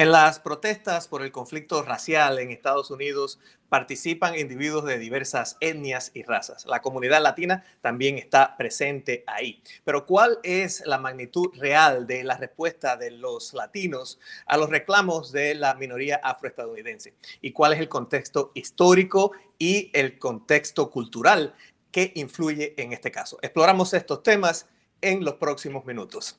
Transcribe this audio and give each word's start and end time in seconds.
En 0.00 0.12
las 0.12 0.38
protestas 0.38 1.08
por 1.08 1.22
el 1.24 1.32
conflicto 1.32 1.82
racial 1.82 2.38
en 2.38 2.52
Estados 2.52 2.92
Unidos 2.92 3.40
participan 3.68 4.38
individuos 4.38 4.84
de 4.84 4.96
diversas 4.96 5.56
etnias 5.58 6.12
y 6.14 6.22
razas. 6.22 6.66
La 6.66 6.82
comunidad 6.82 7.20
latina 7.20 7.64
también 7.80 8.16
está 8.16 8.56
presente 8.56 9.24
ahí. 9.26 9.60
Pero 9.82 10.06
¿cuál 10.06 10.38
es 10.44 10.86
la 10.86 10.98
magnitud 10.98 11.48
real 11.58 12.06
de 12.06 12.22
la 12.22 12.36
respuesta 12.36 12.96
de 12.96 13.10
los 13.10 13.54
latinos 13.54 14.20
a 14.46 14.56
los 14.56 14.70
reclamos 14.70 15.32
de 15.32 15.56
la 15.56 15.74
minoría 15.74 16.20
afroestadounidense? 16.22 17.14
¿Y 17.40 17.50
cuál 17.50 17.72
es 17.72 17.80
el 17.80 17.88
contexto 17.88 18.52
histórico 18.54 19.32
y 19.58 19.90
el 19.92 20.16
contexto 20.20 20.92
cultural 20.92 21.56
que 21.90 22.12
influye 22.14 22.80
en 22.80 22.92
este 22.92 23.10
caso? 23.10 23.40
Exploramos 23.42 23.92
estos 23.94 24.22
temas 24.22 24.68
en 25.00 25.24
los 25.24 25.34
próximos 25.34 25.84
minutos. 25.84 26.38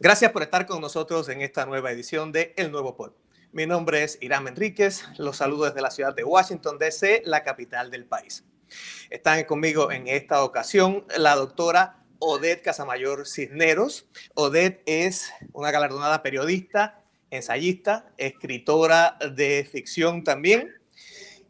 Gracias 0.00 0.30
por 0.30 0.42
estar 0.42 0.64
con 0.64 0.80
nosotros 0.80 1.28
en 1.28 1.40
esta 1.40 1.66
nueva 1.66 1.90
edición 1.90 2.30
de 2.30 2.54
El 2.56 2.70
Nuevo 2.70 2.96
Pol. 2.96 3.16
Mi 3.50 3.66
nombre 3.66 4.04
es 4.04 4.16
Irán 4.20 4.46
Enríquez, 4.46 5.04
los 5.16 5.38
saludo 5.38 5.64
desde 5.64 5.80
la 5.80 5.90
ciudad 5.90 6.14
de 6.14 6.22
Washington, 6.22 6.78
D.C., 6.78 7.22
la 7.24 7.42
capital 7.42 7.90
del 7.90 8.04
país. 8.04 8.44
Están 9.10 9.42
conmigo 9.42 9.90
en 9.90 10.06
esta 10.06 10.44
ocasión 10.44 11.04
la 11.16 11.34
doctora 11.34 12.04
Odette 12.20 12.62
Casamayor 12.62 13.26
Cisneros. 13.26 14.06
Odette 14.34 14.84
es 14.86 15.32
una 15.52 15.72
galardonada 15.72 16.22
periodista, 16.22 17.02
ensayista, 17.32 18.12
escritora 18.18 19.18
de 19.34 19.68
ficción 19.68 20.22
también 20.22 20.74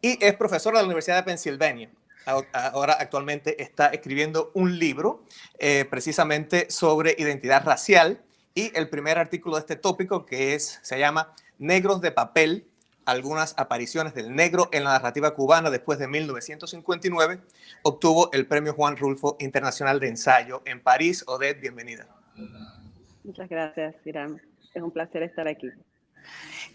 y 0.01 0.17
es 0.25 0.33
profesora 0.33 0.79
de 0.79 0.83
la 0.83 0.87
Universidad 0.87 1.17
de 1.17 1.23
Pensilvania. 1.23 1.91
Ahora 2.25 2.93
actualmente 2.93 3.61
está 3.61 3.89
escribiendo 3.89 4.49
un 4.55 4.79
libro 4.79 5.23
eh, 5.59 5.85
precisamente 5.87 6.71
sobre 6.71 7.15
identidad 7.15 7.63
racial 7.63 8.23
y 8.53 8.75
el 8.77 8.89
primer 8.89 9.17
artículo 9.17 9.55
de 9.55 9.61
este 9.61 9.75
tópico 9.75 10.25
que 10.25 10.55
es, 10.55 10.79
se 10.81 10.99
llama 10.99 11.33
Negros 11.57 12.01
de 12.01 12.11
papel, 12.11 12.65
algunas 13.05 13.55
apariciones 13.57 14.13
del 14.13 14.35
negro 14.35 14.69
en 14.71 14.83
la 14.83 14.91
narrativa 14.91 15.33
cubana 15.33 15.69
después 15.69 15.99
de 15.99 16.07
1959, 16.07 17.39
obtuvo 17.83 18.31
el 18.33 18.45
premio 18.47 18.73
Juan 18.73 18.97
Rulfo 18.97 19.35
Internacional 19.39 19.99
de 19.99 20.09
Ensayo 20.09 20.61
en 20.65 20.81
París. 20.81 21.23
Odette, 21.27 21.59
bienvenida. 21.59 22.07
Muchas 23.23 23.49
gracias, 23.49 23.95
Irán. 24.05 24.41
Es 24.73 24.81
un 24.81 24.91
placer 24.91 25.23
estar 25.23 25.47
aquí. 25.47 25.69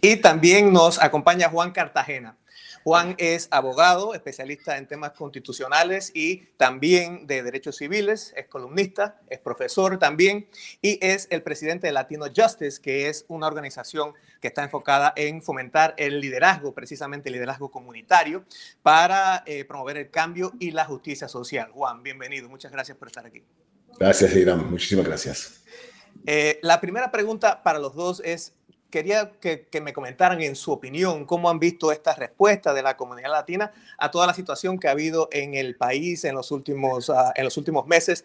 Y 0.00 0.16
también 0.16 0.72
nos 0.72 1.00
acompaña 1.00 1.48
Juan 1.48 1.70
Cartagena. 1.70 2.36
Juan 2.84 3.14
es 3.16 3.48
abogado, 3.50 4.12
especialista 4.12 4.76
en 4.76 4.86
temas 4.86 5.12
constitucionales 5.12 6.12
y 6.14 6.48
también 6.58 7.26
de 7.26 7.42
derechos 7.42 7.76
civiles, 7.76 8.34
es 8.36 8.46
columnista, 8.46 9.18
es 9.30 9.38
profesor 9.38 9.98
también 9.98 10.46
y 10.82 10.98
es 11.00 11.26
el 11.30 11.42
presidente 11.42 11.86
de 11.86 11.94
Latino 11.94 12.26
Justice, 12.26 12.82
que 12.82 13.08
es 13.08 13.24
una 13.28 13.46
organización 13.46 14.12
que 14.38 14.48
está 14.48 14.62
enfocada 14.62 15.14
en 15.16 15.40
fomentar 15.42 15.94
el 15.96 16.20
liderazgo, 16.20 16.74
precisamente 16.74 17.30
el 17.30 17.36
liderazgo 17.36 17.70
comunitario, 17.70 18.44
para 18.82 19.42
eh, 19.46 19.64
promover 19.64 19.96
el 19.96 20.10
cambio 20.10 20.52
y 20.60 20.70
la 20.70 20.84
justicia 20.84 21.26
social. 21.26 21.70
Juan, 21.72 22.02
bienvenido, 22.02 22.50
muchas 22.50 22.70
gracias 22.70 22.98
por 22.98 23.08
estar 23.08 23.24
aquí. 23.24 23.42
Gracias, 23.98 24.36
Irán, 24.36 24.70
muchísimas 24.70 25.06
gracias. 25.06 25.64
Eh, 26.26 26.58
la 26.62 26.80
primera 26.80 27.10
pregunta 27.10 27.62
para 27.62 27.78
los 27.78 27.94
dos 27.94 28.20
es, 28.24 28.54
quería 28.94 29.32
que, 29.40 29.80
me 29.80 29.92
comentaran 29.92 30.40
en 30.40 30.54
su 30.54 30.70
opinión 30.70 31.24
cómo 31.24 31.50
han 31.50 31.58
visto 31.58 31.90
esta 31.90 32.14
respuesta 32.14 32.72
de 32.72 32.80
la 32.80 32.96
comunidad 32.96 33.32
latina 33.32 33.72
a 33.98 34.08
toda 34.08 34.28
la 34.28 34.34
situación 34.34 34.78
que 34.78 34.86
ha 34.86 34.92
habido 34.92 35.28
en 35.32 35.54
el 35.54 35.74
país 35.74 36.24
en 36.24 36.36
los 36.36 36.52
últimos, 36.52 37.10
ah, 37.10 37.32
en 37.34 37.42
los 37.42 37.56
últimos 37.56 37.88
meses. 37.88 38.24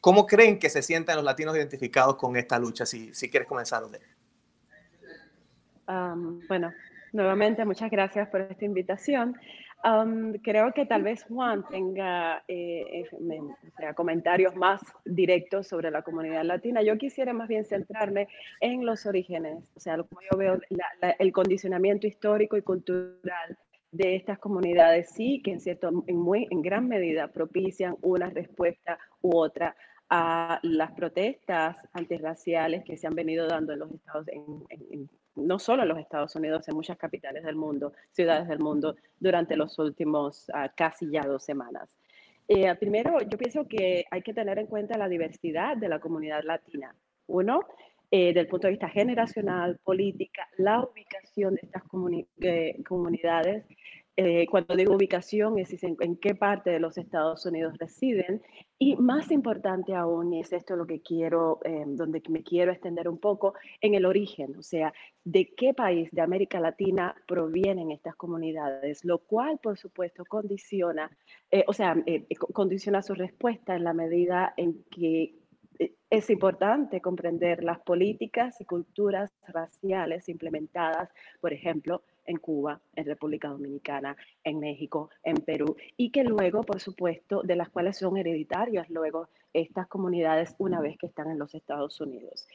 ¿Cómo 0.00 0.26
creen 0.26 0.58
que 0.58 0.70
se 0.70 0.80
sientan 0.80 1.16
los 1.16 1.26
latinos 1.26 1.54
identificados 1.54 2.16
con 2.16 2.38
esta 2.38 2.58
lucha? 2.58 2.86
Si, 2.86 3.12
si 3.12 3.28
quieres 3.28 3.46
comenzar, 3.46 3.84
de 3.84 4.00
um, 5.88 6.40
bueno, 6.48 6.72
nuevamente 7.12 7.66
muchas 7.66 7.90
gracias 7.90 8.30
por 8.30 8.40
esta 8.40 8.64
invitación 8.64 9.36
creo 10.42 10.72
que 10.72 10.86
tal 10.86 11.02
vez 11.02 11.24
Juan 11.24 11.64
tenga 11.68 12.42
eh, 12.48 13.04
eh, 13.04 13.94
comentarios 13.94 14.54
más 14.56 14.80
directos 15.04 15.68
sobre 15.68 15.90
la 15.90 16.02
comunidad 16.02 16.44
latina. 16.44 16.82
Yo 16.82 16.98
quisiera 16.98 17.32
más 17.32 17.48
bien 17.48 17.64
centrarme 17.64 18.28
en 18.60 18.84
los 18.84 19.06
orígenes, 19.06 19.70
o 19.76 19.80
sea, 19.80 19.96
como 19.96 20.20
yo 20.30 20.36
veo 20.36 20.60
el 21.18 21.32
condicionamiento 21.32 22.06
histórico 22.06 22.56
y 22.56 22.62
cultural 22.62 23.56
de 23.90 24.16
estas 24.16 24.38
comunidades, 24.38 25.10
sí 25.10 25.40
que 25.42 25.52
en, 25.52 25.60
cierto, 25.60 26.04
en, 26.06 26.16
muy, 26.16 26.46
en 26.50 26.60
gran 26.62 26.88
medida 26.88 27.28
propician 27.28 27.96
una 28.02 28.28
respuesta 28.28 28.98
u 29.22 29.36
otra 29.36 29.74
a 30.10 30.58
las 30.62 30.92
protestas 30.92 31.76
antirraciales 31.92 32.84
que 32.84 32.96
se 32.96 33.06
han 33.06 33.14
venido 33.14 33.46
dando 33.46 33.72
en 33.72 33.78
los 33.80 33.92
estados, 33.92 34.26
en, 34.28 35.08
no 35.38 35.58
solo 35.58 35.82
en 35.82 35.88
los 35.88 35.98
Estados 35.98 36.34
Unidos, 36.36 36.68
en 36.68 36.74
muchas 36.74 36.98
capitales 36.98 37.44
del 37.44 37.56
mundo, 37.56 37.92
ciudades 38.10 38.48
del 38.48 38.58
mundo, 38.58 38.96
durante 39.18 39.56
los 39.56 39.78
últimos 39.78 40.50
ah, 40.54 40.70
casi 40.74 41.10
ya 41.10 41.22
dos 41.22 41.44
semanas. 41.44 41.96
Eh, 42.48 42.74
primero, 42.76 43.20
yo 43.20 43.36
pienso 43.36 43.68
que 43.68 44.06
hay 44.10 44.22
que 44.22 44.32
tener 44.32 44.58
en 44.58 44.66
cuenta 44.66 44.96
la 44.96 45.08
diversidad 45.08 45.76
de 45.76 45.88
la 45.88 45.98
comunidad 45.98 46.42
latina. 46.44 46.94
Uno, 47.26 47.60
eh, 48.10 48.32
del 48.32 48.46
punto 48.46 48.66
de 48.66 48.72
vista 48.72 48.88
generacional, 48.88 49.78
política, 49.84 50.48
la 50.56 50.80
ubicación 50.80 51.56
de 51.56 51.60
estas 51.62 51.82
eh, 52.40 52.82
comunidades 52.82 53.66
eh, 54.20 54.48
cuando 54.50 54.74
digo 54.74 54.96
ubicación, 54.96 55.60
es 55.60 55.80
en, 55.84 56.16
qué 56.16 56.34
parte 56.34 56.70
de 56.70 56.80
los 56.80 56.98
Estados 56.98 57.46
Unidos 57.46 57.78
residen. 57.78 58.42
Y 58.76 58.96
más 58.96 59.30
importante 59.30 59.94
aún, 59.94 60.34
y 60.34 60.40
es 60.40 60.52
esto 60.52 60.74
lo 60.74 60.88
que 60.88 61.00
quiero, 61.00 61.60
eh, 61.64 61.84
donde 61.86 62.20
me 62.28 62.42
quiero 62.42 62.72
extender 62.72 63.08
un 63.08 63.18
poco, 63.18 63.54
en 63.80 63.94
el 63.94 64.04
origen, 64.04 64.56
o 64.56 64.62
sea, 64.62 64.92
de 65.22 65.54
qué 65.56 65.72
país 65.72 66.10
de 66.10 66.20
América 66.20 66.58
Latina 66.58 67.14
provienen 67.28 67.92
estas 67.92 68.16
comunidades, 68.16 69.04
lo 69.04 69.18
cual, 69.18 69.60
por 69.62 69.78
supuesto, 69.78 70.24
condiciona, 70.24 71.08
eh, 71.52 71.62
o 71.68 71.72
sea, 71.72 71.94
condiciona 72.52 73.02
su 73.02 73.14
respuesta 73.14 73.76
en 73.76 73.84
la 73.84 73.92
medida 73.92 74.52
en 74.56 74.82
que 74.90 75.36
es 76.10 76.28
importante 76.28 77.00
comprender 77.00 77.62
las 77.62 77.78
políticas 77.78 78.60
y 78.60 78.64
culturas 78.64 79.30
raciales 79.46 80.28
implementadas, 80.28 81.08
por 81.40 81.52
ejemplo, 81.52 82.02
en 82.28 82.36
Cuba, 82.36 82.80
en 82.94 83.06
República 83.06 83.48
Dominicana, 83.48 84.16
en 84.44 84.60
México, 84.60 85.10
en 85.24 85.36
Perú, 85.36 85.76
y 85.96 86.10
que 86.10 86.22
luego, 86.22 86.62
por 86.62 86.78
supuesto, 86.80 87.42
de 87.42 87.56
las 87.56 87.70
cuales 87.70 87.98
son 87.98 88.16
hereditarias 88.16 88.88
luego 88.90 89.28
estas 89.52 89.88
comunidades 89.88 90.54
una 90.58 90.80
vez 90.80 90.96
que 90.98 91.06
están 91.06 91.30
en 91.30 91.38
los 91.38 91.54
Estados 91.54 92.00
Unidos. 92.00 92.46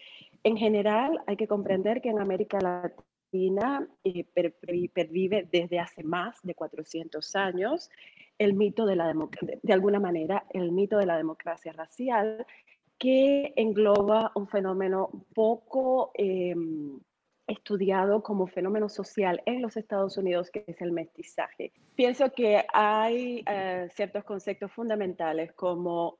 En 0.43 0.55
general, 0.55 1.19
hay 1.27 1.35
que 1.35 1.47
comprender 1.47 2.01
que 2.01 2.09
en 2.09 2.19
América 2.19 2.59
Latina 2.59 3.87
eh, 4.03 4.23
pervive 4.23 5.49
desde 5.51 5.79
hace 5.79 6.03
más 6.03 6.39
de 6.43 6.53
400 6.53 7.35
años 7.35 7.89
el 8.37 8.53
mito 8.53 8.85
de 8.85 8.95
la 8.95 9.13
de 9.61 9.73
alguna 9.73 9.99
manera, 9.99 10.45
el 10.51 10.71
mito 10.71 10.97
de 10.97 11.05
la 11.05 11.17
democracia 11.17 11.71
racial 11.71 12.45
que 12.97 13.53
engloba 13.55 14.31
un 14.35 14.47
fenómeno 14.47 15.09
poco 15.33 16.11
em, 16.13 16.99
estudiado 17.47 18.23
como 18.23 18.47
fenómeno 18.47 18.89
social 18.89 19.41
en 19.45 19.61
los 19.61 19.77
Estados 19.77 20.17
Unidos, 20.17 20.49
que 20.51 20.63
es 20.67 20.81
el 20.81 20.91
mestizaje. 20.91 21.71
Pienso 21.95 22.31
que 22.31 22.65
hay 22.73 23.43
eh, 23.47 23.87
ciertos 23.93 24.23
conceptos 24.23 24.71
fundamentales 24.71 25.51
como 25.53 26.17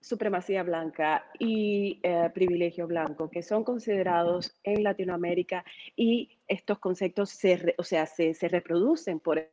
supremacía 0.00 0.62
blanca 0.62 1.26
y 1.38 1.98
eh, 2.02 2.30
privilegio 2.32 2.86
blanco 2.86 3.28
que 3.28 3.42
son 3.42 3.64
considerados 3.64 4.54
en 4.62 4.84
Latinoamérica 4.84 5.64
y 5.96 6.38
estos 6.46 6.78
conceptos 6.78 7.30
se, 7.30 7.74
o 7.78 7.82
sea, 7.82 8.06
se, 8.06 8.34
se 8.34 8.48
reproducen 8.48 9.18
por 9.18 9.50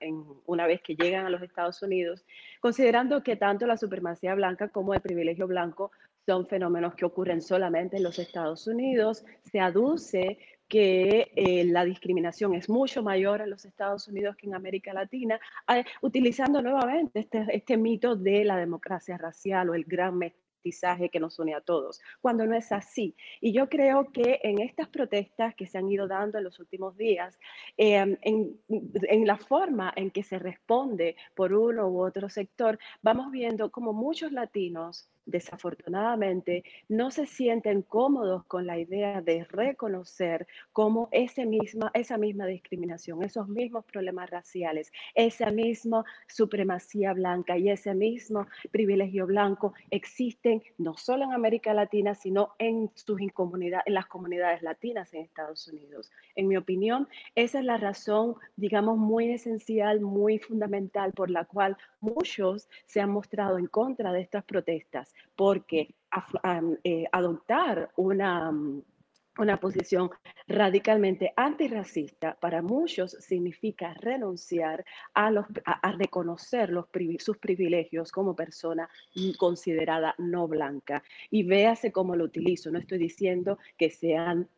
en, 0.00 0.24
una 0.46 0.66
vez 0.66 0.80
que 0.82 0.96
llegan 0.96 1.26
a 1.26 1.30
los 1.30 1.42
Estados 1.42 1.82
Unidos, 1.82 2.24
considerando 2.60 3.22
que 3.22 3.36
tanto 3.36 3.66
la 3.66 3.76
supremacía 3.76 4.34
blanca 4.34 4.68
como 4.68 4.94
el 4.94 5.00
privilegio 5.00 5.46
blanco 5.46 5.90
son 6.28 6.46
fenómenos 6.46 6.94
que 6.94 7.06
ocurren 7.06 7.40
solamente 7.40 7.96
en 7.96 8.02
los 8.02 8.18
Estados 8.18 8.66
Unidos. 8.66 9.24
Se 9.50 9.60
aduce 9.60 10.36
que 10.68 11.32
eh, 11.34 11.64
la 11.64 11.86
discriminación 11.86 12.52
es 12.52 12.68
mucho 12.68 13.02
mayor 13.02 13.40
en 13.40 13.48
los 13.48 13.64
Estados 13.64 14.08
Unidos 14.08 14.36
que 14.36 14.46
en 14.46 14.54
América 14.54 14.92
Latina, 14.92 15.40
eh, 15.74 15.84
utilizando 16.02 16.60
nuevamente 16.60 17.20
este, 17.20 17.46
este 17.48 17.78
mito 17.78 18.14
de 18.14 18.44
la 18.44 18.58
democracia 18.58 19.16
racial 19.16 19.70
o 19.70 19.74
el 19.74 19.84
gran 19.84 20.18
que 21.10 21.20
nos 21.20 21.38
une 21.38 21.54
a 21.54 21.60
todos, 21.60 22.00
cuando 22.20 22.46
no 22.46 22.54
es 22.54 22.72
así. 22.72 23.14
Y 23.40 23.52
yo 23.52 23.68
creo 23.68 24.10
que 24.12 24.40
en 24.42 24.60
estas 24.60 24.88
protestas 24.88 25.54
que 25.54 25.66
se 25.66 25.78
han 25.78 25.88
ido 25.88 26.06
dando 26.06 26.38
en 26.38 26.44
los 26.44 26.58
últimos 26.58 26.96
días, 26.96 27.38
em, 27.76 28.16
en, 28.22 28.60
en, 28.68 29.26
la 29.26 29.38
forma 29.38 29.92
en 29.96 30.10
que 30.10 30.22
se 30.22 30.38
responde 30.38 31.16
por 31.34 31.52
uno 31.52 31.88
u 31.88 32.00
otro 32.00 32.28
sector, 32.28 32.78
vamos 33.02 33.30
viendo 33.30 33.70
como 33.70 33.92
muchos 33.92 34.32
latinos 34.32 35.08
desafortunadamente, 35.28 36.64
no 36.88 37.10
se 37.10 37.26
sienten 37.26 37.82
cómodos 37.82 38.44
con 38.46 38.66
la 38.66 38.78
idea 38.78 39.20
de 39.20 39.44
reconocer 39.44 40.46
cómo 40.72 41.08
ese 41.12 41.44
misma, 41.46 41.90
esa 41.94 42.16
misma 42.18 42.46
discriminación, 42.46 43.22
esos 43.22 43.48
mismos 43.48 43.84
problemas 43.84 44.30
raciales, 44.30 44.90
esa 45.14 45.50
misma 45.50 46.04
supremacía 46.26 47.12
blanca 47.12 47.58
y 47.58 47.70
ese 47.70 47.94
mismo 47.94 48.46
privilegio 48.70 49.26
blanco 49.26 49.74
existen 49.90 50.62
no 50.78 50.96
solo 50.96 51.24
en 51.24 51.32
América 51.32 51.74
Latina, 51.74 52.14
sino 52.14 52.54
en, 52.58 52.90
sus 52.94 53.18
en 53.20 53.94
las 53.94 54.06
comunidades 54.06 54.62
latinas 54.62 55.12
en 55.12 55.22
Estados 55.22 55.68
Unidos. 55.68 56.10
En 56.34 56.48
mi 56.48 56.56
opinión, 56.56 57.08
esa 57.34 57.58
es 57.58 57.64
la 57.64 57.76
razón, 57.76 58.36
digamos, 58.56 58.96
muy 58.96 59.30
esencial, 59.30 60.00
muy 60.00 60.38
fundamental 60.38 61.12
por 61.12 61.30
la 61.30 61.44
cual 61.44 61.76
muchos 62.00 62.68
se 62.86 63.00
han 63.00 63.10
mostrado 63.10 63.58
en 63.58 63.66
contra 63.66 64.12
de 64.12 64.20
estas 64.20 64.44
protestas, 64.44 65.14
porque 65.36 65.94
eh, 66.84 67.04
adoptar 67.12 67.90
una, 67.96 68.50
mm, 68.50 68.82
una 69.38 69.60
posición 69.60 70.10
radicalmente 70.46 71.32
antirracista 71.36 72.34
para 72.40 72.62
muchos 72.62 73.12
significa 73.20 73.94
renunciar 73.94 74.84
a, 75.14 75.30
los, 75.30 75.46
a, 75.64 75.92
reconocer 75.92 76.70
los, 76.70 76.86
sus 77.18 77.38
privilegios 77.38 78.10
como 78.10 78.34
persona 78.34 78.88
considerada 79.38 80.14
no 80.18 80.48
blanca. 80.48 81.02
Y 81.30 81.44
véase 81.44 81.92
cómo 81.92 82.16
lo 82.16 82.24
utilizo. 82.24 82.70
No 82.70 82.78
estoy 82.78 82.98
diciendo 82.98 83.58
que 83.76 83.90
sean, 83.90 84.48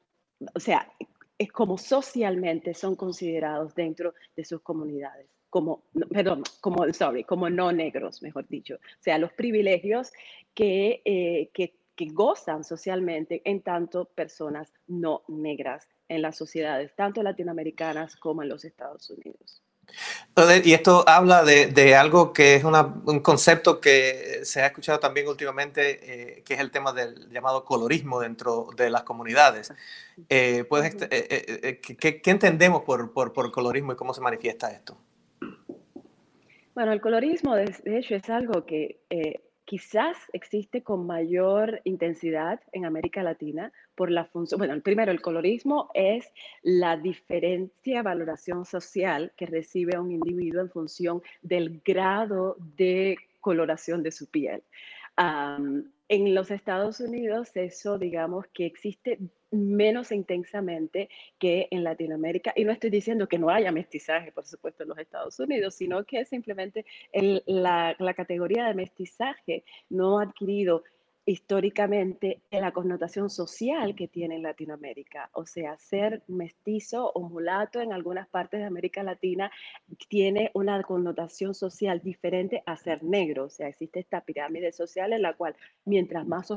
o 0.54 0.60
sea, 0.60 0.90
es 1.36 1.52
como 1.52 1.76
socialmente 1.78 2.74
son 2.74 2.96
considerados 2.96 3.74
dentro 3.74 4.14
de 4.36 4.44
sus 4.44 4.62
comunidades 4.62 5.39
como, 5.50 5.82
perdón, 6.10 6.44
como, 6.60 6.90
sorry, 6.92 7.24
como 7.24 7.50
no 7.50 7.72
negros, 7.72 8.22
mejor 8.22 8.48
dicho. 8.48 8.76
O 8.76 9.02
sea, 9.02 9.18
los 9.18 9.32
privilegios 9.32 10.12
que, 10.54 11.02
eh, 11.04 11.50
que, 11.52 11.74
que 11.94 12.06
gozan 12.06 12.64
socialmente 12.64 13.42
en 13.44 13.60
tanto 13.60 14.06
personas 14.06 14.72
no 14.86 15.22
negras 15.28 15.86
en 16.08 16.22
las 16.22 16.36
sociedades, 16.36 16.94
tanto 16.96 17.22
latinoamericanas 17.22 18.16
como 18.16 18.42
en 18.42 18.48
los 18.48 18.64
Estados 18.64 19.10
Unidos. 19.10 19.62
Y 20.64 20.72
esto 20.72 21.04
habla 21.06 21.42
de, 21.42 21.66
de 21.66 21.96
algo 21.96 22.32
que 22.32 22.54
es 22.54 22.64
una, 22.64 22.82
un 23.04 23.20
concepto 23.20 23.80
que 23.80 24.40
se 24.44 24.62
ha 24.62 24.66
escuchado 24.66 24.98
también 24.98 25.28
últimamente, 25.28 26.38
eh, 26.38 26.42
que 26.44 26.54
es 26.54 26.60
el 26.60 26.70
tema 26.70 26.92
del 26.92 27.28
llamado 27.30 27.64
colorismo 27.64 28.20
dentro 28.20 28.68
de 28.76 28.88
las 28.88 29.02
comunidades. 29.02 29.72
Eh, 30.28 30.64
¿puedes, 30.68 30.96
eh, 31.10 31.80
¿qué, 31.82 32.22
¿qué, 32.22 32.30
entendemos 32.30 32.82
por, 32.82 33.12
por, 33.12 33.32
por, 33.32 33.50
colorismo 33.50 33.92
y 33.92 33.96
cómo 33.96 34.14
se 34.14 34.20
manifiesta 34.20 34.70
esto? 34.70 34.96
Bueno, 36.80 36.94
el 36.94 37.02
colorismo, 37.02 37.56
de, 37.56 37.98
hecho, 37.98 38.14
es 38.14 38.30
algo 38.30 38.64
que 38.64 39.02
eh, 39.10 39.42
quizás 39.66 40.16
existe 40.32 40.82
con 40.82 41.06
mayor 41.06 41.82
intensidad 41.84 42.58
en 42.72 42.86
América 42.86 43.22
Latina 43.22 43.70
por 43.94 44.10
la 44.10 44.24
función. 44.24 44.56
Bueno, 44.56 44.80
primero, 44.80 45.12
el 45.12 45.20
colorismo 45.20 45.90
es 45.92 46.32
la 46.62 46.96
diferencia, 46.96 48.02
valoración 48.02 48.64
social 48.64 49.30
que 49.36 49.44
recibe 49.44 49.98
un 49.98 50.10
individuo 50.10 50.62
en 50.62 50.70
función 50.70 51.20
del 51.42 51.82
grado 51.84 52.56
de 52.58 53.18
coloración 53.40 54.02
de 54.02 54.12
su 54.12 54.30
piel. 54.30 54.62
en 55.18 56.34
los 56.34 56.50
Estados 56.50 56.98
Unidos, 57.00 57.50
eso, 57.56 57.98
digamos, 57.98 58.46
que 58.54 58.64
existe 58.64 59.18
menos 59.50 60.12
intensamente 60.12 61.08
que 61.38 61.68
en 61.70 61.84
Latinoamérica. 61.84 62.52
Y 62.56 62.64
no 62.64 62.72
estoy 62.72 62.90
diciendo 62.90 63.28
que 63.28 63.38
no 63.38 63.50
haya 63.50 63.72
mestizaje, 63.72 64.32
por 64.32 64.46
supuesto, 64.46 64.82
en 64.82 64.90
los 64.90 64.98
Estados 64.98 65.38
Unidos, 65.40 65.74
sino 65.74 66.04
que 66.04 66.24
simplemente 66.24 66.84
la, 67.46 67.96
la 67.98 68.14
categoría 68.14 68.66
de 68.66 68.74
mestizaje 68.74 69.64
no 69.88 70.18
ha 70.18 70.24
adquirido 70.24 70.84
históricamente 71.26 72.40
la 72.50 72.72
connotación 72.72 73.30
social 73.30 73.94
que 73.94 74.08
tiene 74.08 74.36
en 74.36 74.42
Latinoamérica. 74.42 75.30
O 75.32 75.46
sea, 75.46 75.76
ser 75.78 76.22
mestizo 76.26 77.12
o 77.12 77.28
mulato 77.28 77.80
en 77.80 77.92
algunas 77.92 78.26
partes 78.28 78.60
de 78.60 78.66
América 78.66 79.02
Latina 79.02 79.50
tiene 80.08 80.50
una 80.54 80.82
connotación 80.82 81.54
social 81.54 82.00
diferente 82.00 82.62
a 82.66 82.76
ser 82.76 83.04
negro. 83.04 83.44
O 83.44 83.50
sea, 83.50 83.68
existe 83.68 84.00
esta 84.00 84.22
pirámide 84.22 84.72
social 84.72 85.12
en 85.12 85.22
la 85.22 85.34
cual 85.34 85.54
mientras 85.84 86.26
más 86.26 86.50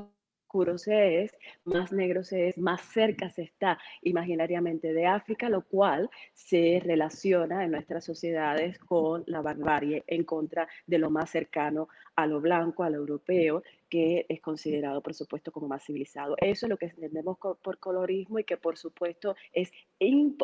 oscuro 0.54 0.78
se 0.78 1.24
es, 1.24 1.36
más 1.66 1.92
negro 1.92 2.24
se 2.24 2.50
es, 2.50 2.60
más 2.60 2.82
cerca 2.82 3.32
se 3.32 3.42
está 3.42 3.80
imaginariamente 4.04 4.94
de 4.94 5.08
África, 5.08 5.50
lo 5.50 5.64
cual 5.64 6.12
se 6.34 6.80
relaciona 6.86 7.64
en 7.64 7.72
nuestras 7.72 8.06
sociedades 8.06 8.78
con 8.78 9.24
la 9.26 9.42
barbarie 9.42 10.04
en 10.06 10.24
contra 10.24 10.68
de 10.86 11.00
lo 11.00 11.10
más 11.10 11.32
cercano 11.32 11.88
a 12.16 12.28
lo 12.28 12.40
blanco, 12.40 12.84
a 12.84 12.92
lo 12.92 12.98
europeo, 12.98 13.64
que 13.90 14.28
es 14.30 14.42
considerado, 14.42 15.02
por 15.02 15.16
supuesto, 15.16 15.52
como 15.52 15.68
más 15.68 15.84
civilizado. 15.86 16.36
Eso 16.38 16.68
es 16.68 16.70
lo 16.70 16.78
que 16.78 16.86
entendemos 16.86 17.40
por 17.40 17.80
colorismo 17.80 18.38
y 18.38 18.44
que, 18.44 18.58
por 18.58 18.78
supuesto, 18.78 19.36
es, 19.54 19.72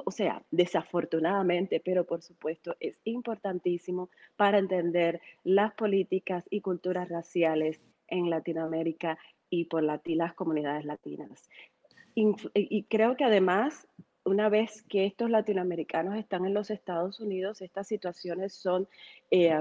o 0.05 0.09
sea, 0.09 0.41
desafortunadamente, 0.49 1.79
pero 1.85 2.05
por 2.05 2.23
supuesto, 2.23 2.75
es 2.79 2.97
importantísimo 3.03 4.09
para 4.35 4.57
entender 4.57 5.21
las 5.43 5.71
políticas 5.75 6.45
y 6.49 6.61
culturas 6.61 7.09
raciales 7.09 7.79
en 8.07 8.31
Latinoamérica 8.31 9.19
y 9.49 9.65
por 9.65 9.83
las 9.83 10.33
comunidades 10.33 10.85
latinas. 10.85 11.49
Y, 12.15 12.83
creo 12.83 13.15
que 13.15 13.23
además, 13.23 13.87
una 14.25 14.49
vez 14.49 14.83
que 14.83 15.05
estos 15.05 15.29
latinoamericanos 15.29 16.15
están 16.15 16.45
en 16.45 16.53
los 16.53 16.69
Estados 16.69 17.19
Unidos, 17.19 17.61
estas 17.61 17.87
situaciones 17.87 18.53
son, 18.53 18.87
eh, 19.31 19.57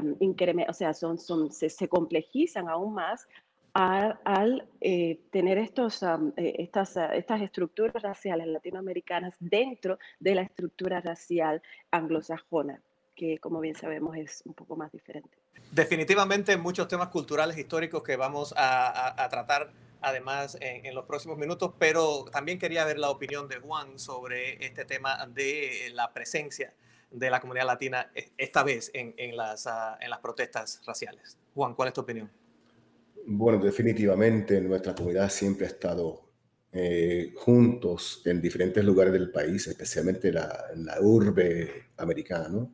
o 0.69 0.73
sea, 0.73 0.93
son, 0.95 1.19
son, 1.19 1.53
se, 1.53 1.89
complejizan 1.89 2.69
aún 2.69 2.95
más 2.95 3.29
al, 3.75 4.67
eh, 4.81 5.21
tener 5.31 5.59
estos, 5.59 6.03
eh, 6.03 6.55
estas, 6.59 6.97
estas 6.97 7.43
estructuras 7.43 8.03
raciales 8.03 8.49
latinoamericanas 8.49 9.37
dentro 9.39 9.99
de 10.19 10.35
la 10.35 10.43
estructura 10.43 11.01
racial 11.01 11.63
anglosajona, 11.93 12.83
que 13.15 13.39
como 13.39 13.61
bien 13.61 13.77
sabemos 13.77 14.17
es 14.17 14.43
un 14.47 14.55
poco 14.55 14.75
más 14.75 14.91
diferente. 14.91 15.39
Definitivamente 15.71 16.57
muchos 16.57 16.89
temas 16.89 17.09
culturales 17.09 17.59
históricos 17.59 18.03
que 18.03 18.17
vamos 18.17 18.55
a, 18.57 19.29
tratar 19.31 19.71
además 20.01 20.57
en, 20.61 20.95
los 20.95 21.05
próximos 21.05 21.39
minutos, 21.39 21.73
pero 21.79 22.25
también 22.33 22.59
quería 22.59 22.85
ver 22.85 22.99
la 22.99 23.11
opinión 23.11 23.49
de 23.49 23.59
Juan 23.59 23.99
sobre 23.99 24.65
este 24.65 24.85
tema 24.85 25.27
de 25.27 25.91
la 25.93 26.13
presencia 26.13 26.73
de 27.11 27.31
la 27.31 27.41
comunidad 27.41 27.67
latina 27.67 28.11
e, 28.15 28.31
esta 28.37 28.63
vez 28.63 28.91
en, 28.95 29.37
las, 29.37 29.67
ah, 29.67 29.99
en 30.01 30.11
las 30.11 30.21
protestas 30.21 30.81
raciales. 30.87 31.37
Juan, 31.55 31.75
¿cuál 31.75 31.89
es 31.89 31.95
tu 31.95 32.03
opinión? 32.03 32.31
Bueno, 33.27 33.59
definitivamente 33.59 34.61
nuestra 34.61 34.95
comunidad 34.95 35.29
siempre 35.31 35.67
ha 35.67 35.69
estado 35.69 36.29
eh, 36.73 37.33
juntos 37.37 38.23
en 38.25 38.41
diferentes 38.41 38.85
lugares 38.85 39.13
del 39.13 39.31
país, 39.31 39.67
especialmente 39.67 40.33
la, 40.33 40.67
la 40.77 41.01
urbe 41.01 41.89
americana, 41.97 42.67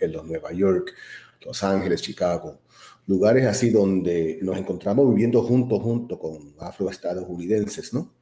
en 0.00 0.12
los 0.12 0.24
Nueva 0.24 0.52
York, 0.52 0.94
Los 1.40 1.62
Ángeles, 1.62 2.02
Chicago, 2.02 2.60
lugares 3.06 3.46
así 3.46 3.70
donde 3.70 4.38
nos 4.42 4.56
encontramos 4.56 5.08
viviendo 5.08 5.42
juntos, 5.42 5.82
junto 5.82 6.18
con 6.18 6.54
afroestadounidenses, 6.58 7.92
¿no? 7.92 8.14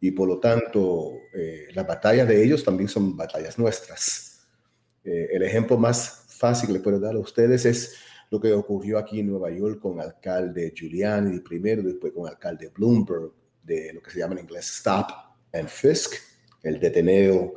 Y 0.00 0.10
por 0.10 0.28
lo 0.28 0.38
tanto, 0.38 1.12
eh, 1.34 1.68
las 1.74 1.86
batallas 1.86 2.28
de 2.28 2.44
ellos 2.44 2.64
también 2.64 2.88
son 2.88 3.16
batallas 3.16 3.58
nuestras. 3.58 4.46
Eh, 5.04 5.28
el 5.32 5.42
ejemplo 5.42 5.78
más 5.78 6.24
fácil 6.28 6.74
que 6.74 6.80
puedo 6.80 6.98
dar 7.00 7.14
a 7.14 7.18
ustedes 7.18 7.64
es 7.64 7.94
lo 8.30 8.40
que 8.40 8.52
ocurrió 8.52 8.98
aquí 8.98 9.20
en 9.20 9.28
Nueva 9.28 9.50
York 9.50 9.80
con 9.80 10.00
alcalde 10.00 10.72
Giuliani 10.74 11.40
primero, 11.40 11.82
después 11.82 12.12
con 12.12 12.26
alcalde 12.28 12.68
Bloomberg, 12.68 13.32
de 13.62 13.92
lo 13.94 14.02
que 14.02 14.10
se 14.10 14.18
llama 14.18 14.34
en 14.34 14.40
inglés 14.40 14.68
Stop 14.76 15.06
and 15.52 15.68
Fisk, 15.68 16.14
el 16.62 16.78
deteneo 16.80 17.54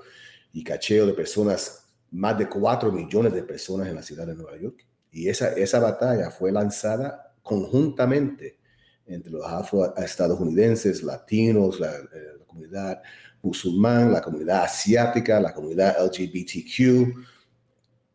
y 0.54 0.64
cacheo 0.64 1.06
de 1.06 1.14
personas, 1.14 1.86
más 2.12 2.38
de 2.38 2.48
4 2.48 2.92
millones 2.92 3.34
de 3.34 3.44
personas 3.44 3.88
en 3.88 3.96
la 3.96 4.04
ciudad 4.04 4.26
de 4.26 4.36
Nueva 4.36 4.58
York. 4.58 4.87
Y 5.18 5.30
esa, 5.30 5.54
esa 5.54 5.80
batalla 5.80 6.30
fue 6.30 6.52
lanzada 6.52 7.34
conjuntamente 7.42 8.58
entre 9.06 9.32
los 9.32 9.46
afroestadounidenses, 9.46 11.04
latinos, 11.04 11.80
la, 11.80 11.96
eh, 11.96 12.38
la 12.40 12.46
comunidad 12.46 13.02
musulmán, 13.42 14.12
la 14.12 14.22
comunidad 14.22 14.64
asiática, 14.64 15.40
la 15.40 15.54
comunidad 15.54 15.98
LGBTQ. 16.06 17.18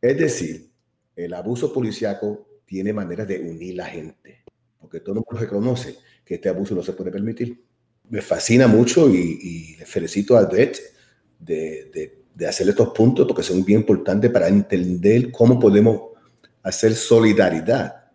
Es 0.01 0.19
decir, 0.19 0.71
el 1.17 1.33
abuso 1.35 1.73
policiaco 1.73 2.61
tiene 2.65 2.93
maneras 2.93 3.27
de 3.27 3.41
unir 3.41 3.77
la 3.77 3.87
gente, 3.87 4.45
porque 4.79 5.01
todo 5.01 5.15
el 5.17 5.25
mundo 5.29 5.41
reconoce 5.41 5.97
que 6.25 6.35
este 6.35 6.49
abuso 6.49 6.75
no 6.75 6.83
se 6.83 6.93
puede 6.93 7.11
permitir 7.11 7.65
me 8.13 8.21
fascina 8.21 8.67
mucho 8.67 9.09
y, 9.09 9.77
le 9.79 9.87
felicito 9.87 10.37
a 10.37 10.45
Det 10.45 10.79
de, 11.39 12.13
de, 12.35 12.47
hacer 12.47 12.69
estos 12.69 12.89
puntos 12.93 13.27
porque 13.27 13.43
son 13.43 13.65
bien 13.65 13.81
importantes 13.81 14.31
para 14.31 14.49
entender 14.49 15.31
cómo 15.31 15.59
podemos 15.59 16.12
hacer 16.63 16.95
solidaridad 16.95 18.11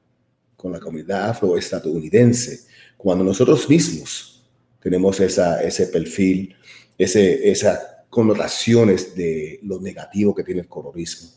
con 0.55 0.71
la 0.71 0.79
comunidad 0.79 1.29
afroestadounidense 1.29 2.61
cuando 2.97 3.23
nosotros 3.23 3.69
mismos 3.69 4.43
tenemos 4.81 5.19
esa, 5.19 5.61
ese 5.61 5.87
perfil, 5.87 6.55
ese, 6.97 7.49
esas 7.49 7.79
connotaciones 8.09 9.15
de 9.15 9.59
lo 9.63 9.79
negativo 9.79 10.33
que 10.33 10.43
tiene 10.43 10.61
el 10.61 10.67
colorismo. 10.67 11.29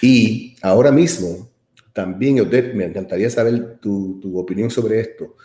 Y 0.00 0.56
ahora 0.62 0.92
mismo, 0.92 1.50
también, 1.92 2.40
Odette, 2.40 2.74
me 2.74 2.84
encantaría 2.84 3.28
saber 3.28 3.78
tu, 3.80 4.20
tu 4.20 4.38
opinión 4.38 4.70
sobre 4.70 5.00
esto 5.00 5.36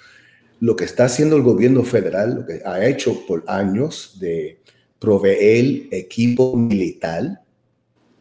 lo 0.62 0.76
que 0.76 0.86
está 0.86 1.06
haciendo 1.06 1.36
el 1.36 1.42
gobierno 1.42 1.84
federal, 1.84 2.36
lo 2.36 2.46
que 2.46 2.62
ha 2.64 2.86
hecho 2.86 3.26
por 3.26 3.44
años 3.48 4.18
de 4.20 4.62
proveer 5.00 5.88
equipo 5.90 6.56
militar, 6.56 7.42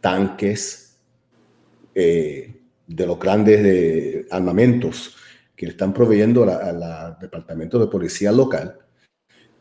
tanques, 0.01 0.97
eh, 1.95 2.60
de 2.95 3.07
los 3.07 3.19
grandes 3.19 3.63
de 3.63 4.27
armamentos 4.31 5.15
que 5.55 5.67
le 5.67 5.73
están 5.73 5.95
proveyendo 5.95 6.43
al 6.43 7.17
Departamento 7.21 7.79
de 7.79 7.87
Policía 7.87 8.33
local. 8.33 8.79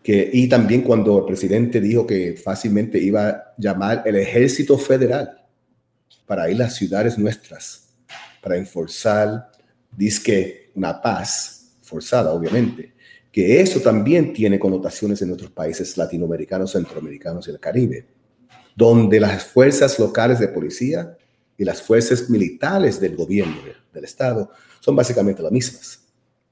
Que, 0.01 0.29
y 0.33 0.48
también 0.48 0.81
cuando 0.81 1.19
el 1.19 1.25
presidente 1.25 1.79
dijo 1.79 2.07
que 2.07 2.36
fácilmente 2.36 2.98
iba 2.98 3.27
a 3.27 3.53
llamar 3.57 4.03
el 4.05 4.15
ejército 4.15 4.77
federal 4.77 5.45
para 6.25 6.50
ir 6.50 6.55
a 6.55 6.65
las 6.65 6.75
ciudades 6.75 7.17
nuestras, 7.17 7.89
para 8.41 8.57
enforzar, 8.57 9.51
dice 9.95 10.71
una 10.74 11.00
paz 11.00 11.75
forzada, 11.81 12.31
obviamente, 12.33 12.93
que 13.31 13.62
eso 13.62 13.79
también 13.79 14.33
tiene 14.33 14.57
connotaciones 14.57 15.21
en 15.21 15.31
otros 15.31 15.51
países 15.51 15.95
latinoamericanos, 15.98 16.71
centroamericanos 16.71 17.48
y 17.48 17.51
el 17.51 17.59
Caribe, 17.59 18.07
donde 18.75 19.19
las 19.19 19.43
fuerzas 19.43 20.00
locales 20.00 20.39
de 20.39 20.48
policía 20.48 21.18
y 21.59 21.65
las 21.65 21.81
fuerzas 21.81 22.29
militares 22.29 23.01
del 23.01 23.17
gobierno 23.17 23.57
del 23.93 24.05
Estado 24.05 24.49
son 24.79 24.95
básicamente 24.95 25.43
las 25.43 25.51
mismas. 25.51 25.99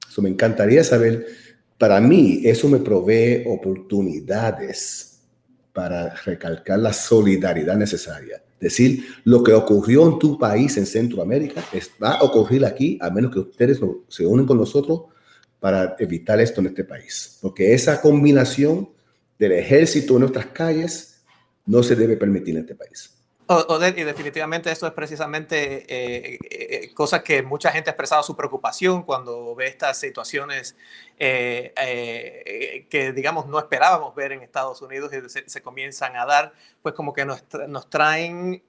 Eso 0.06 0.20
me 0.20 0.28
encantaría 0.28 0.84
saber. 0.84 1.26
Para 1.78 1.98
mí, 1.98 2.42
eso 2.44 2.68
me 2.68 2.78
provee 2.78 3.44
oportunidades 3.46 5.22
para 5.72 6.14
recalcar 6.14 6.78
la 6.80 6.92
solidaridad 6.92 7.76
necesaria. 7.76 8.42
Decir, 8.60 9.02
lo 9.24 9.42
que 9.42 9.54
ocurrió 9.54 10.06
en 10.06 10.18
tu 10.18 10.38
país, 10.38 10.76
en 10.76 10.84
Centroamérica, 10.84 11.64
va 12.02 12.16
a 12.16 12.22
ocurrir 12.24 12.66
aquí, 12.66 12.98
a 13.00 13.08
menos 13.08 13.32
que 13.32 13.38
ustedes 13.38 13.80
se 14.08 14.26
unen 14.26 14.44
con 14.44 14.58
nosotros 14.58 15.04
para 15.58 15.96
evitar 15.98 16.38
esto 16.38 16.60
en 16.60 16.66
este 16.66 16.84
país. 16.84 17.38
Porque 17.40 17.72
esa 17.72 17.98
combinación 18.02 18.90
del 19.38 19.52
ejército 19.52 20.14
en 20.14 20.20
nuestras 20.20 20.46
calles 20.46 21.22
no 21.64 21.82
se 21.82 21.96
debe 21.96 22.18
permitir 22.18 22.56
en 22.56 22.62
este 22.62 22.74
país 22.74 23.17
y 23.50 24.02
definitivamente 24.02 24.70
esto 24.70 24.86
es 24.86 24.92
precisamente 24.92 25.86
eh, 25.88 26.38
eh, 26.50 26.92
cosa 26.92 27.22
que 27.22 27.42
mucha 27.42 27.72
gente 27.72 27.88
ha 27.88 27.92
expresado 27.92 28.22
su 28.22 28.36
preocupación 28.36 29.04
cuando 29.04 29.54
ve 29.54 29.68
estas 29.68 29.98
situaciones 29.98 30.76
eh, 31.18 32.86
que, 32.90 33.12
digamos, 33.12 33.46
no 33.46 33.58
esperábamos 33.58 34.14
ver 34.14 34.32
en 34.32 34.42
Estados 34.42 34.82
Unidos 34.82 35.12
y 35.14 35.48
se, 35.48 35.62
comienzan 35.62 36.16
a 36.16 36.26
dar, 36.26 36.52
pues 36.82 36.94
como 36.94 37.14
que 37.14 37.24
nos, 37.24 37.42
nos 37.68 37.88
traen 37.88 38.62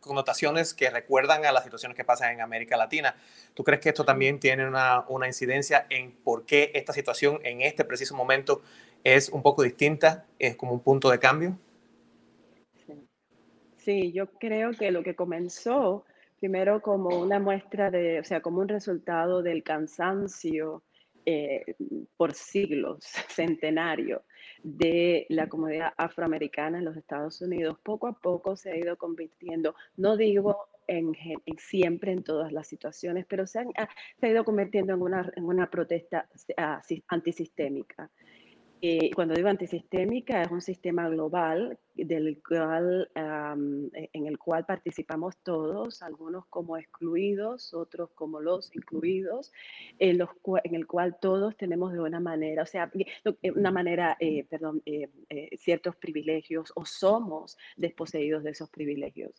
connotaciones 0.00 0.72
que 0.72 0.88
recuerdan 0.88 1.44
a 1.44 1.52
las 1.52 1.64
situaciones 1.64 1.94
que 1.94 2.04
pasan 2.04 2.32
en 2.32 2.40
América 2.40 2.78
Latina. 2.78 3.14
¿Tú 3.52 3.64
crees 3.64 3.82
que 3.82 3.90
esto 3.90 4.06
también 4.06 4.40
tiene 4.40 4.66
una, 4.66 5.04
una 5.08 5.26
incidencia 5.26 5.86
en 5.90 6.12
por 6.12 6.46
qué 6.46 6.70
esta 6.74 6.94
situación 6.94 7.38
en 7.44 7.60
este 7.60 7.84
preciso 7.84 8.14
momento 8.16 8.62
es 9.04 9.28
un 9.28 9.42
poco 9.42 9.62
distinta, 9.62 10.24
es 10.38 10.56
como 10.56 10.72
un 10.72 10.80
punto 10.80 11.10
de 11.10 11.18
cambio? 11.18 11.58
Sí, 13.84 14.12
yo 14.12 14.26
creo 14.38 14.70
que 14.72 14.90
lo 14.90 15.02
que 15.02 15.14
comenzó 15.14 16.06
primero 16.38 16.80
como 16.80 17.20
una 17.20 17.38
muestra 17.38 17.90
de, 17.90 18.20
o 18.20 18.24
sea, 18.24 18.40
como 18.40 18.60
un 18.60 18.68
resultado 18.68 19.42
del 19.42 19.62
cansancio 19.62 20.82
eh, 21.26 21.74
por 22.16 22.32
siglos, 22.32 23.04
centenario, 23.28 24.22
de 24.62 25.26
la 25.28 25.48
comunidad 25.48 25.92
afroamericana 25.98 26.78
en 26.78 26.86
los 26.86 26.96
Estados 26.96 27.42
Unidos, 27.42 27.78
poco 27.82 28.06
a 28.06 28.18
poco 28.18 28.56
se 28.56 28.72
ha 28.72 28.76
ido 28.76 28.96
convirtiendo, 28.96 29.74
no 29.98 30.16
digo 30.16 30.68
en, 30.86 31.14
siempre 31.58 32.12
en 32.12 32.22
todas 32.22 32.52
las 32.52 32.66
situaciones, 32.66 33.26
pero 33.26 33.46
se, 33.46 33.60
ha, 33.60 33.88
se 34.18 34.26
ha 34.26 34.30
ido 34.30 34.44
convirtiendo 34.44 34.94
en 34.94 35.02
una, 35.02 35.30
en 35.36 35.44
una 35.44 35.70
protesta 35.70 36.26
ah, 36.56 36.80
antisistémica. 37.08 38.10
Eh, 38.86 39.10
cuando 39.14 39.34
digo 39.34 39.48
antisistémica, 39.48 40.42
es 40.42 40.50
un 40.50 40.60
sistema 40.60 41.08
global 41.08 41.78
del 41.94 42.42
cual, 42.46 43.10
e, 43.14 44.10
en 44.12 44.26
el 44.26 44.38
cual 44.38 44.64
participamos 44.64 45.36
todos, 45.42 46.02
algunos 46.02 46.46
como 46.46 46.76
excluidos, 46.76 47.72
otros 47.74 48.10
como 48.14 48.40
los 48.40 48.74
incluidos, 48.74 49.52
en, 49.98 50.18
los, 50.18 50.30
en 50.64 50.74
el 50.74 50.86
cual 50.86 51.16
todos 51.20 51.56
tenemos 51.56 51.92
de 51.92 52.00
una 52.00 52.20
manera, 52.20 52.62
o 52.62 52.66
sea, 52.66 52.90
eh, 53.42 53.50
una 53.52 53.70
manera, 53.70 54.16
eh, 54.20 54.44
perdón, 54.44 54.82
ciertos 55.56 55.96
privilegios 55.96 56.72
o 56.74 56.84
somos 56.84 57.56
desposeídos 57.76 58.42
de 58.42 58.50
esos 58.50 58.70
privilegios, 58.70 59.32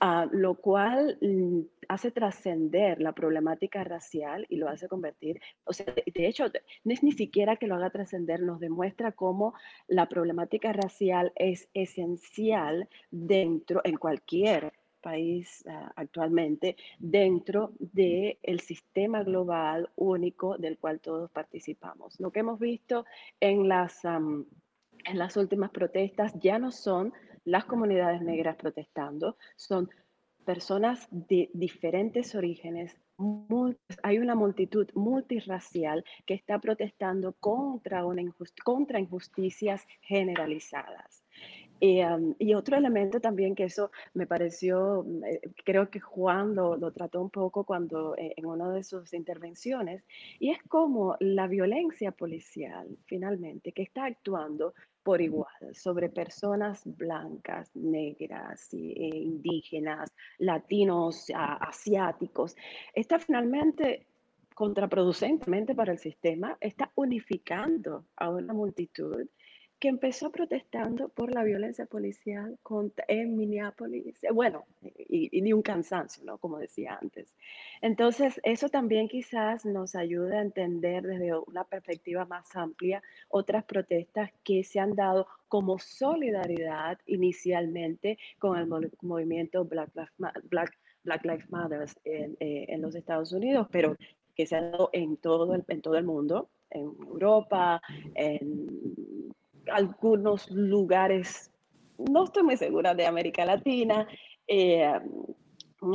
ah, 0.00 0.26
lo 0.30 0.54
cual 0.54 1.18
mm, 1.20 1.60
hace 1.88 2.10
trascender 2.10 3.00
la 3.00 3.12
problemática 3.12 3.84
racial 3.84 4.46
y 4.48 4.56
lo 4.56 4.68
hace 4.68 4.88
convertir, 4.88 5.40
o 5.64 5.72
sea, 5.72 5.86
de 5.86 6.26
hecho, 6.26 6.46
no 6.84 6.92
es 6.92 7.02
ni 7.02 7.12
siquiera 7.12 7.56
que 7.56 7.66
lo 7.66 7.74
haga 7.74 7.90
trascender, 7.90 8.40
nos 8.40 8.60
demuestra 8.60 9.12
cómo 9.12 9.54
la 9.86 10.08
problemática 10.08 10.72
racial 10.72 11.32
es 11.36 11.68
esencial 11.98 12.88
dentro, 13.10 13.80
en 13.84 13.96
cualquier 13.96 14.72
país 15.00 15.64
uh, 15.66 15.90
actualmente, 15.96 16.76
dentro 16.98 17.72
del 17.78 18.38
el 18.42 18.60
sistema 18.60 19.22
global 19.22 19.90
único 19.96 20.58
del 20.58 20.78
cual 20.78 21.00
todos 21.00 21.30
participamos. 21.30 22.18
Lo 22.20 22.30
que 22.30 22.40
hemos 22.40 22.58
visto 22.58 23.04
en 23.40 23.68
las, 23.68 24.04
um, 24.04 24.44
en 25.04 25.18
las 25.18 25.36
últimas 25.36 25.70
protestas 25.70 26.32
ya 26.40 26.58
no 26.58 26.70
son 26.70 27.12
las 27.44 27.64
comunidades 27.64 28.20
negras 28.22 28.56
protestando, 28.56 29.36
son 29.56 29.88
personas 30.44 31.06
de 31.10 31.50
diferentes 31.52 32.34
orígenes, 32.34 32.96
hay 34.02 34.18
una 34.18 34.34
multitud 34.34 34.88
multirracial 34.94 36.04
que 36.24 36.34
está 36.34 36.58
protestando 36.58 37.34
contra, 37.34 38.06
una 38.06 38.22
contra 38.64 39.00
injusticias 39.00 39.86
generalizadas. 40.02 41.24
Em, 41.80 42.34
y 42.38 42.54
otro 42.54 42.76
elemento 42.76 43.20
también 43.20 43.54
que 43.54 43.64
eso 43.64 43.90
me 44.14 44.26
pareció, 44.26 45.06
eh, 45.24 45.40
creo 45.64 45.90
que 45.90 46.00
Juan 46.00 46.54
lo, 46.54 46.76
lo 46.76 46.90
trató 46.92 47.20
un 47.20 47.30
poco 47.30 47.64
cuando 47.64 48.16
eh, 48.16 48.34
en 48.36 48.46
una 48.46 48.72
de 48.72 48.82
sus 48.82 49.14
intervenciones, 49.14 50.02
y 50.40 50.50
es 50.50 50.62
como 50.64 51.16
la 51.20 51.46
violencia 51.46 52.10
policial, 52.10 52.88
finalmente, 53.06 53.72
que 53.72 53.82
está 53.82 54.06
actuando 54.06 54.74
por 55.04 55.22
igual 55.22 55.74
sobre 55.74 56.10
personas 56.10 56.82
blancas, 56.84 57.74
negras, 57.74 58.68
e 58.74 58.76
indígenas, 58.76 60.10
latinos, 60.38 61.32
asiáticos, 61.34 62.56
está 62.92 63.18
finalmente 63.18 64.06
contraproducentemente 64.54 65.74
para 65.74 65.92
el 65.92 65.98
sistema, 65.98 66.58
está 66.60 66.90
unificando 66.96 68.04
a 68.16 68.28
una 68.28 68.52
multitud 68.52 69.26
que 69.78 69.88
empezó 69.88 70.30
protestando 70.32 71.08
por 71.08 71.32
la 71.32 71.44
violencia 71.44 71.86
policial 71.86 72.58
en 73.06 73.36
Minneapolis, 73.36 74.22
eh, 74.24 74.32
bueno, 74.32 74.64
y, 74.82 75.40
ni 75.40 75.52
un 75.52 75.62
cansancio, 75.62 76.24
¿no? 76.24 76.38
Como 76.38 76.58
decía 76.58 76.98
antes. 77.00 77.36
Entonces, 77.80 78.40
eso 78.42 78.68
también 78.68 79.08
quizás 79.08 79.64
nos 79.64 79.94
ayuda 79.94 80.38
a 80.38 80.42
entender 80.42 81.04
desde 81.04 81.38
una 81.38 81.64
perspectiva 81.64 82.24
más 82.24 82.54
amplia 82.56 83.02
otras 83.28 83.64
protestas 83.64 84.30
que 84.42 84.64
se 84.64 84.80
han 84.80 84.94
dado 84.94 85.28
como 85.46 85.78
solidaridad 85.78 86.98
inicialmente 87.06 88.18
con 88.38 88.58
el 88.58 88.90
movimiento 89.00 89.64
Black 89.64 89.92
Lives, 91.24 91.50
Matter 91.50 91.86
en, 92.04 92.36
eh, 92.40 92.66
en 92.68 92.82
los 92.82 92.94
Estados 92.96 93.32
Unidos, 93.32 93.68
pero 93.70 93.96
que 94.34 94.46
se 94.46 94.56
ha 94.56 94.62
dado 94.62 94.90
en 94.92 95.16
todo 95.16 95.54
el, 95.54 95.64
en 95.68 95.82
todo 95.82 95.96
el 95.96 96.04
mundo, 96.04 96.48
en 96.70 96.82
Europa, 96.82 97.80
en 98.14 99.17
algunos 99.72 100.50
lugares, 100.50 101.50
no 101.98 102.24
estoy 102.24 102.42
muy 102.42 102.56
segura 102.56 102.94
de 102.94 103.06
América 103.06 103.44
Latina, 103.44 104.06
eh, 104.46 104.92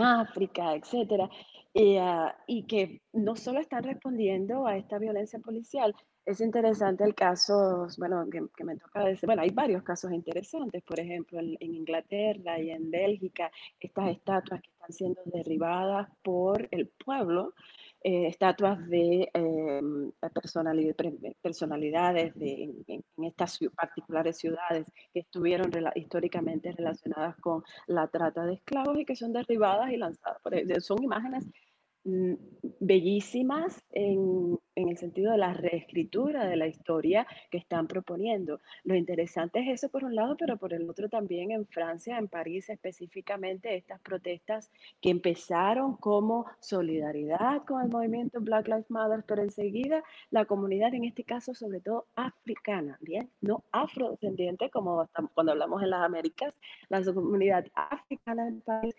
África, 0.01 0.75
etcétera, 0.75 1.29
eh, 1.73 1.99
y 2.47 2.63
que 2.63 3.01
no 3.13 3.35
solo 3.35 3.59
están 3.59 3.83
respondiendo 3.83 4.67
a 4.67 4.77
esta 4.77 4.97
violencia 4.97 5.39
policial, 5.39 5.93
es 6.25 6.39
interesante 6.39 7.03
el 7.03 7.15
caso, 7.15 7.87
bueno, 7.97 8.25
que, 8.31 8.63
me 8.63 8.77
toca 8.77 9.03
decir, 9.03 9.27
bueno, 9.27 9.41
hay 9.41 9.49
varios 9.49 9.83
casos 9.83 10.11
interesantes, 10.13 10.81
por 10.83 10.99
ejemplo, 10.99 11.39
en, 11.39 11.57
Inglaterra 11.59 12.59
y 12.59 12.69
en 12.71 12.89
Bélgica, 12.89 13.51
estas 13.79 14.09
estatuas 14.09 14.61
que 14.61 14.69
están 14.69 14.93
siendo 14.93 15.21
derribadas 15.25 16.07
por 16.23 16.67
el 16.71 16.87
pueblo, 16.87 17.53
eh, 18.03 18.27
estatuas 18.27 18.85
de 18.89 19.29
em, 19.33 20.11
personalidades 21.41 22.35
de, 22.35 22.63
en, 22.87 23.03
estas 23.23 23.59
particulares 23.75 24.37
ciudades 24.37 24.91
que 25.13 25.21
estuvieron 25.21 25.71
históricamente 25.95 26.71
relacionadas 26.73 27.37
con 27.37 27.63
la 27.87 28.07
trata 28.07 28.45
de 28.45 28.55
esclavos 28.55 28.99
y 28.99 29.05
que 29.05 29.15
son 29.15 29.31
derribadas 29.31 29.91
y 29.91 29.97
lanzadas. 29.97 30.41
Por, 30.41 30.53
son 30.81 31.01
imágenes 31.01 31.45
bellísimas 32.03 33.81
en, 33.91 34.59
en, 34.75 34.89
el 34.89 34.97
sentido 34.97 35.31
de 35.31 35.37
la 35.37 35.53
reescritura 35.53 36.45
de 36.45 36.57
la 36.57 36.67
historia 36.67 37.25
que 37.49 37.57
están 37.57 37.87
proponiendo. 37.87 38.59
Lo 38.83 38.95
interesante 38.95 39.59
es 39.59 39.79
eso 39.79 39.89
por 39.89 40.03
un 40.03 40.15
lado, 40.15 40.35
pero 40.37 40.57
por 40.57 40.73
el 40.73 40.89
otro 40.89 41.07
también 41.07 41.51
en 41.51 41.65
Francia, 41.65 42.17
en 42.17 42.27
París 42.27 42.69
específicamente, 42.69 43.75
estas 43.75 44.01
protestas 44.01 44.69
que 45.01 45.11
empezaron 45.11 45.95
como 45.95 46.45
solidaridad 46.59 47.63
con 47.65 47.81
el 47.81 47.89
movimiento 47.89 48.41
Black 48.41 48.67
Lives 48.67 48.91
Matter, 48.91 49.23
pero 49.25 49.41
enseguida 49.41 50.03
la 50.29 50.43
comunidad, 50.45 50.93
en 50.93 51.05
este 51.05 51.23
caso 51.23 51.53
sobre 51.53 51.79
todo 51.79 52.07
africana, 52.15 52.97
bien, 53.01 53.29
no 53.39 53.63
afrodescendiente 53.71 54.69
como 54.69 55.07
cuando 55.33 55.53
hablamos 55.53 55.81
en 55.81 55.89
las 55.89 56.03
Américas, 56.03 56.53
la 56.89 57.01
comunidad 57.01 57.65
africana 57.75 58.47
en 58.47 58.59
París 58.61 58.95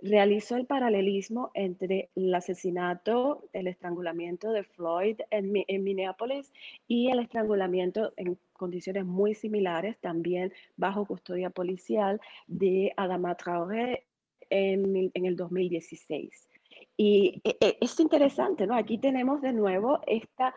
realizó 0.00 0.56
el 0.56 0.66
paralelismo 0.66 1.50
entre 1.54 2.10
el 2.14 2.34
asesinato, 2.34 3.44
el 3.52 3.66
estrangulamiento 3.66 4.52
de 4.52 4.64
Floyd 4.64 5.20
en, 5.30 5.52
Minneapolis 5.82 6.52
y 6.86 7.10
el 7.10 7.18
estrangulamiento 7.18 8.12
en 8.16 8.38
condiciones 8.52 9.04
muy 9.04 9.34
similares, 9.34 9.98
también 9.98 10.52
bajo 10.76 11.04
custodia 11.06 11.50
policial, 11.50 12.20
de 12.46 12.92
Adama 12.96 13.34
Traoré 13.34 14.04
en, 14.50 15.10
en 15.14 15.26
el 15.26 15.36
2016. 15.36 16.48
Y 16.96 17.40
e, 17.44 17.56
e, 17.60 17.78
es 17.80 17.98
interesante, 18.00 18.66
¿no? 18.66 18.74
Aquí 18.74 18.98
tenemos 18.98 19.40
de 19.40 19.52
nuevo 19.52 20.00
esta 20.06 20.54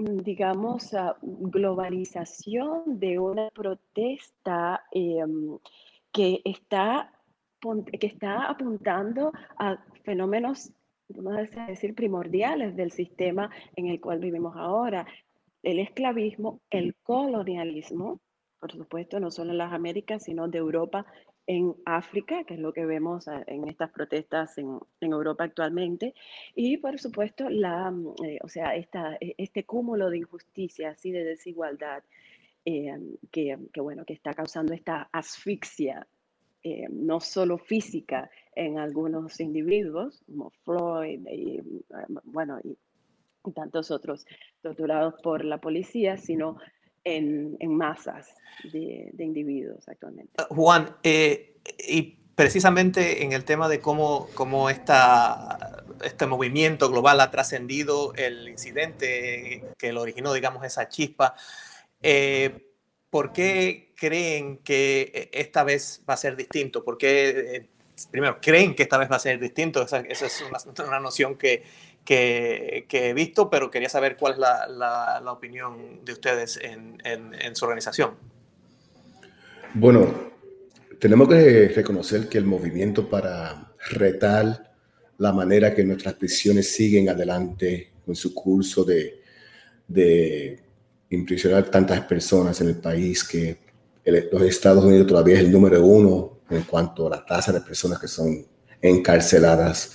digamos, 0.00 0.94
ah, 0.94 1.16
globalización 1.20 2.98
de 2.98 3.18
una 3.18 3.50
protesta 3.50 4.84
em, 4.92 5.58
que 6.12 6.40
está 6.44 7.12
que 7.98 8.06
está 8.06 8.46
apuntando 8.46 9.32
a 9.58 9.78
fenómenos, 10.04 10.72
vamos 11.08 11.34
a 11.56 11.66
decir, 11.66 11.94
primordiales 11.94 12.76
del 12.76 12.90
sistema 12.90 13.50
en 13.76 13.88
el 13.88 14.00
cual 14.00 14.18
vivimos 14.18 14.56
ahora. 14.56 15.06
El 15.62 15.78
esclavismo, 15.78 16.60
el 16.70 16.94
colonialismo, 17.02 18.20
por 18.58 18.72
supuesto, 18.72 19.20
no 19.20 19.30
solo 19.30 19.52
en 19.52 19.58
las 19.58 19.72
Américas, 19.72 20.24
sino 20.24 20.48
de 20.48 20.58
Europa 20.58 21.06
en 21.46 21.74
África, 21.84 22.44
que 22.44 22.54
es 22.54 22.60
lo 22.60 22.72
que 22.72 22.86
vemos 22.86 23.26
en 23.26 23.68
estas 23.68 23.90
protestas 23.90 24.56
en, 24.58 24.80
Europa 25.00 25.44
actualmente, 25.44 26.14
y 26.54 26.76
por 26.76 26.98
supuesto, 26.98 27.50
la, 27.50 27.92
eh, 28.24 28.38
o 28.42 28.48
sea, 28.48 28.74
este 28.76 29.64
cúmulo 29.64 30.10
de 30.10 30.18
injusticias 30.18 31.04
y 31.04 31.10
de 31.10 31.24
desigualdad 31.24 32.04
eh, 32.64 32.96
que, 33.32 33.56
bueno, 33.76 34.04
que 34.04 34.12
está 34.12 34.34
causando 34.34 34.74
esta 34.74 35.08
asfixia 35.12 36.06
eh, 36.62 36.86
no 36.90 37.20
solo 37.20 37.58
física 37.58 38.30
en 38.54 38.78
algunos 38.78 39.40
individuos, 39.40 40.22
como 40.26 40.50
Floyd 40.64 41.26
y, 41.30 41.58
eh, 41.58 41.62
bueno, 42.24 42.58
y, 42.62 42.76
tantos 43.54 43.90
otros 43.90 44.26
torturados 44.60 45.14
por 45.22 45.46
la 45.46 45.58
policía, 45.58 46.18
sino 46.18 46.58
en, 47.04 47.56
en 47.58 47.74
masas 47.74 48.34
de, 48.70 49.08
de, 49.14 49.24
individuos 49.24 49.88
actualmente. 49.88 50.34
Ah, 50.36 50.46
Juan, 50.50 50.94
eh, 51.02 51.56
y 51.88 52.18
precisamente 52.34 53.22
en 53.24 53.32
el 53.32 53.44
tema 53.44 53.68
de 53.68 53.80
cómo, 53.80 54.28
cómo 54.34 54.70
esta, 54.70 55.84
este 56.02 56.26
movimiento 56.26 56.90
global 56.90 57.20
ha 57.20 57.30
trascendido 57.30 58.14
el 58.14 58.48
incidente 58.48 59.64
que 59.78 59.92
lo 59.92 60.00
originó, 60.00 60.32
digamos, 60.32 60.64
esa 60.64 60.88
chispa, 60.88 61.34
eh, 62.02 62.69
¿por 63.10 63.32
qué 63.32 63.92
creen 63.96 64.58
que 64.58 65.10
eh, 65.12 65.30
esta 65.32 65.64
vez 65.64 66.02
va 66.08 66.14
a 66.14 66.16
ser 66.16 66.36
distinto? 66.36 66.84
¿Por 66.84 66.96
qué, 66.96 67.56
eh, 67.56 67.66
primero, 68.10 68.38
creen 68.40 68.74
que 68.74 68.84
esta 68.84 68.96
vez 68.96 69.10
va 69.10 69.16
a 69.16 69.20
ser 69.20 69.38
distinto? 69.38 69.82
Esa, 69.82 70.00
es 70.00 70.44
una, 70.78 71.00
noción 71.00 71.36
que, 71.36 71.64
he 72.08 73.14
visto, 73.14 73.50
pero 73.50 73.70
quería 73.70 73.88
saber 73.88 74.16
cuál 74.16 74.34
es 74.34 74.38
la, 74.38 75.22
opinión 75.26 76.04
de 76.04 76.12
ustedes 76.12 76.58
en, 76.62 77.54
su 77.54 77.64
organización. 77.64 78.14
Bueno, 79.74 80.30
tenemos 80.98 81.28
que 81.28 81.68
reconocer 81.68 82.28
que 82.28 82.38
el 82.38 82.46
movimiento 82.46 83.08
para 83.08 83.72
retar 83.90 84.70
la 85.18 85.32
manera 85.32 85.74
que 85.74 85.84
nuestras 85.84 86.14
prisiones 86.14 86.72
siguen 86.72 87.08
adelante 87.08 87.90
con 88.04 88.16
su 88.16 88.34
curso 88.34 88.84
de 88.84 89.20
impresionar 91.10 91.64
tantas 91.64 92.00
personas 92.02 92.60
en 92.60 92.68
el 92.68 92.76
país 92.76 93.24
que 93.24 93.58
los 94.04 94.42
Estados 94.42 94.84
Unidos 94.84 95.06
todavía 95.06 95.34
es 95.34 95.40
el 95.40 95.52
número 95.52 95.84
uno 95.84 96.40
en 96.48 96.62
cuanto 96.62 97.06
a 97.06 97.10
la 97.10 97.24
tasa 97.24 97.52
de 97.52 97.60
personas 97.60 97.98
que 97.98 98.08
son 98.08 98.44
encarceladas. 98.80 99.92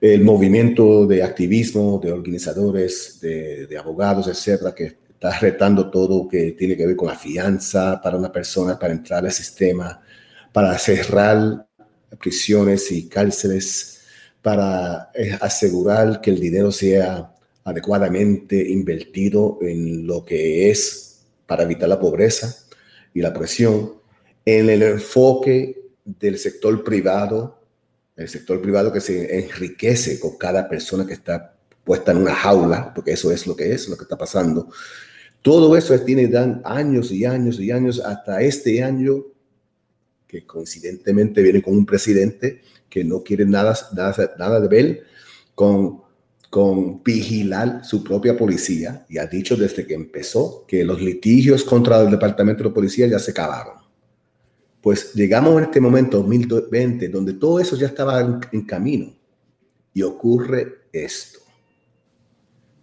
El 0.00 0.22
movimiento 0.22 1.06
de 1.06 1.22
activismo, 1.22 2.00
de 2.02 2.12
organizadores, 2.12 3.20
de, 3.20 3.76
abogados, 3.78 4.28
etcétera, 4.28 4.74
que 4.74 4.84
está 5.08 5.38
retando 5.38 5.90
todo 5.90 6.28
que 6.28 6.52
tiene 6.52 6.76
que 6.76 6.86
ver 6.86 6.96
con 6.96 7.08
la 7.08 7.14
fianza 7.14 8.00
para 8.02 8.18
una 8.18 8.30
persona 8.30 8.78
para 8.78 8.92
entrar 8.92 9.24
al 9.24 9.32
sistema, 9.32 10.02
para 10.52 10.76
cerrar 10.78 11.66
prisiones 12.20 12.92
y 12.92 13.08
cárceles, 13.08 14.02
para 14.42 15.10
eh, 15.14 15.36
asegurar 15.40 16.20
que 16.20 16.30
el 16.30 16.38
dinero 16.38 16.70
sea 16.70 17.33
adecuadamente 17.64 18.70
invertido 18.70 19.58
en 19.62 20.06
lo 20.06 20.24
que 20.24 20.70
es 20.70 21.24
para 21.46 21.64
evitar 21.64 21.88
la 21.88 21.98
pobreza 21.98 22.54
y 23.12 23.20
la 23.20 23.32
presión, 23.32 23.94
en 24.44 24.68
el 24.68 24.82
enfoque 24.82 25.88
del 26.04 26.38
sector 26.38 26.84
privado, 26.84 27.60
el 28.16 28.28
sector 28.28 28.60
privado 28.60 28.92
que 28.92 29.00
se 29.00 29.38
enriquece 29.38 30.20
con 30.20 30.36
cada 30.36 30.68
persona 30.68 31.06
que 31.06 31.14
está 31.14 31.56
puesta 31.82 32.12
en 32.12 32.18
una 32.18 32.34
jaula, 32.34 32.92
porque 32.94 33.12
eso 33.12 33.30
es 33.30 33.46
lo 33.46 33.56
que 33.56 33.72
es, 33.72 33.88
lo 33.88 33.96
que 33.96 34.04
está 34.04 34.16
pasando. 34.16 34.68
Todo 35.42 35.76
eso 35.76 35.98
tiene 36.00 36.28
dan 36.28 36.62
años 36.64 37.12
y 37.12 37.24
años 37.24 37.60
y 37.60 37.70
años 37.70 38.00
hasta 38.00 38.40
este 38.40 38.82
año 38.82 39.24
que 40.26 40.46
coincidentemente 40.46 41.42
viene 41.42 41.62
con 41.62 41.74
un 41.74 41.86
presidente 41.86 42.62
que 42.88 43.04
no 43.04 43.22
quiere 43.22 43.44
nada, 43.44 43.76
nada, 43.94 44.34
nada 44.38 44.60
de 44.60 44.68
ver 44.68 45.04
con 45.54 46.03
con 46.54 47.02
vigilar 47.02 47.84
su 47.84 48.04
propia 48.04 48.36
policía 48.36 49.04
y 49.08 49.18
ha 49.18 49.26
dicho 49.26 49.56
desde 49.56 49.84
que 49.84 49.94
empezó 49.94 50.64
que 50.68 50.84
los 50.84 51.02
litigios 51.02 51.64
contra 51.64 52.00
el 52.00 52.12
Departamento 52.12 52.62
de 52.62 52.70
Policía 52.70 53.08
ya 53.08 53.18
se 53.18 53.32
acabaron. 53.32 53.78
Pues 54.80 55.12
llegamos 55.14 55.58
en 55.58 55.64
este 55.64 55.80
momento, 55.80 56.18
2020, 56.18 57.08
donde 57.08 57.32
todo 57.32 57.58
eso 57.58 57.74
ya 57.74 57.88
estaba 57.88 58.20
en, 58.52 58.62
camino 58.62 59.12
y 59.92 60.02
ocurre 60.02 60.82
esto. 60.92 61.40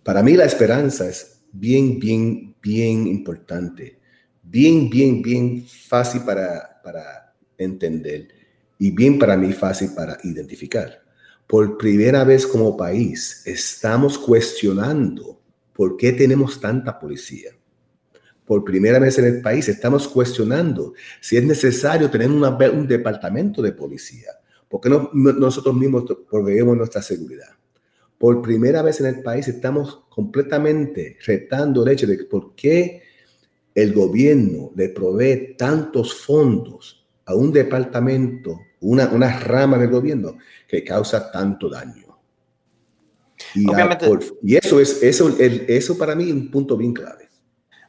Para 0.03 0.21
mí 0.21 0.33
la 0.33 0.43
esperanza 0.43 1.07
es 1.07 1.39
bien, 1.53 1.97
bien, 1.97 2.53
bien 2.61 3.07
importante, 3.07 3.99
bien, 4.43 4.89
bien, 4.89 5.21
bien 5.21 5.65
fácil 5.65 6.23
para, 6.23 6.81
para 6.83 7.33
entender 7.57 8.27
y 8.77 8.91
bien 8.91 9.17
para 9.17 9.37
mí 9.37 9.53
fácil 9.53 9.91
para 9.95 10.17
identificar 10.25 11.01
por 11.51 11.77
primera 11.77 12.23
vez 12.23 12.47
como 12.47 12.77
país 12.77 13.41
estamos 13.45 14.17
cuestionando 14.17 15.37
por 15.73 15.97
qué 15.97 16.13
tenemos 16.13 16.61
tanta 16.61 16.97
policía. 16.97 17.51
Por 18.45 18.63
primera 18.63 18.99
vez 18.99 19.19
en 19.19 19.25
el 19.25 19.41
país 19.41 19.67
estamos 19.67 20.07
cuestionando 20.07 20.93
si 21.19 21.35
es 21.35 21.43
necesario 21.43 22.09
tener 22.09 22.29
un 22.29 22.87
departamento 22.87 23.61
de 23.61 23.73
policía. 23.73 24.29
¿Por 24.69 24.79
qué 24.79 24.89
no, 24.89 25.09
nosotros 25.13 25.75
mismos 25.75 26.05
proveemos 26.29 26.77
nuestra 26.77 27.01
seguridad? 27.01 27.49
Por 28.17 28.41
primera 28.41 28.81
vez 28.81 29.01
en 29.01 29.07
el 29.07 29.21
país 29.21 29.49
estamos 29.49 30.05
completamente 30.07 31.17
retando 31.25 31.83
el 31.83 31.89
hecho 31.89 32.07
de 32.07 32.23
por 32.23 32.55
qué 32.55 33.01
el 33.75 33.93
gobierno 33.93 34.71
le 34.73 34.87
provee 34.87 35.57
tantos 35.57 36.13
fondos 36.13 37.00
a 37.31 37.35
un 37.35 37.51
departamento 37.51 38.61
una, 38.81 39.07
una 39.09 39.39
rama 39.39 39.77
del 39.77 39.89
gobierno 39.89 40.37
que 40.67 40.83
causa 40.83 41.31
tanto 41.31 41.69
daño. 41.69 42.17
Y, 43.55 43.65
y 44.43 44.55
eso 44.55 44.79
es 44.79 45.01
eso, 45.01 45.35
eso 45.39 45.97
para 45.97 46.15
mí 46.15 46.25
es 46.25 46.31
un 46.31 46.51
punto 46.51 46.77
bien 46.77 46.93
clave. 46.93 47.29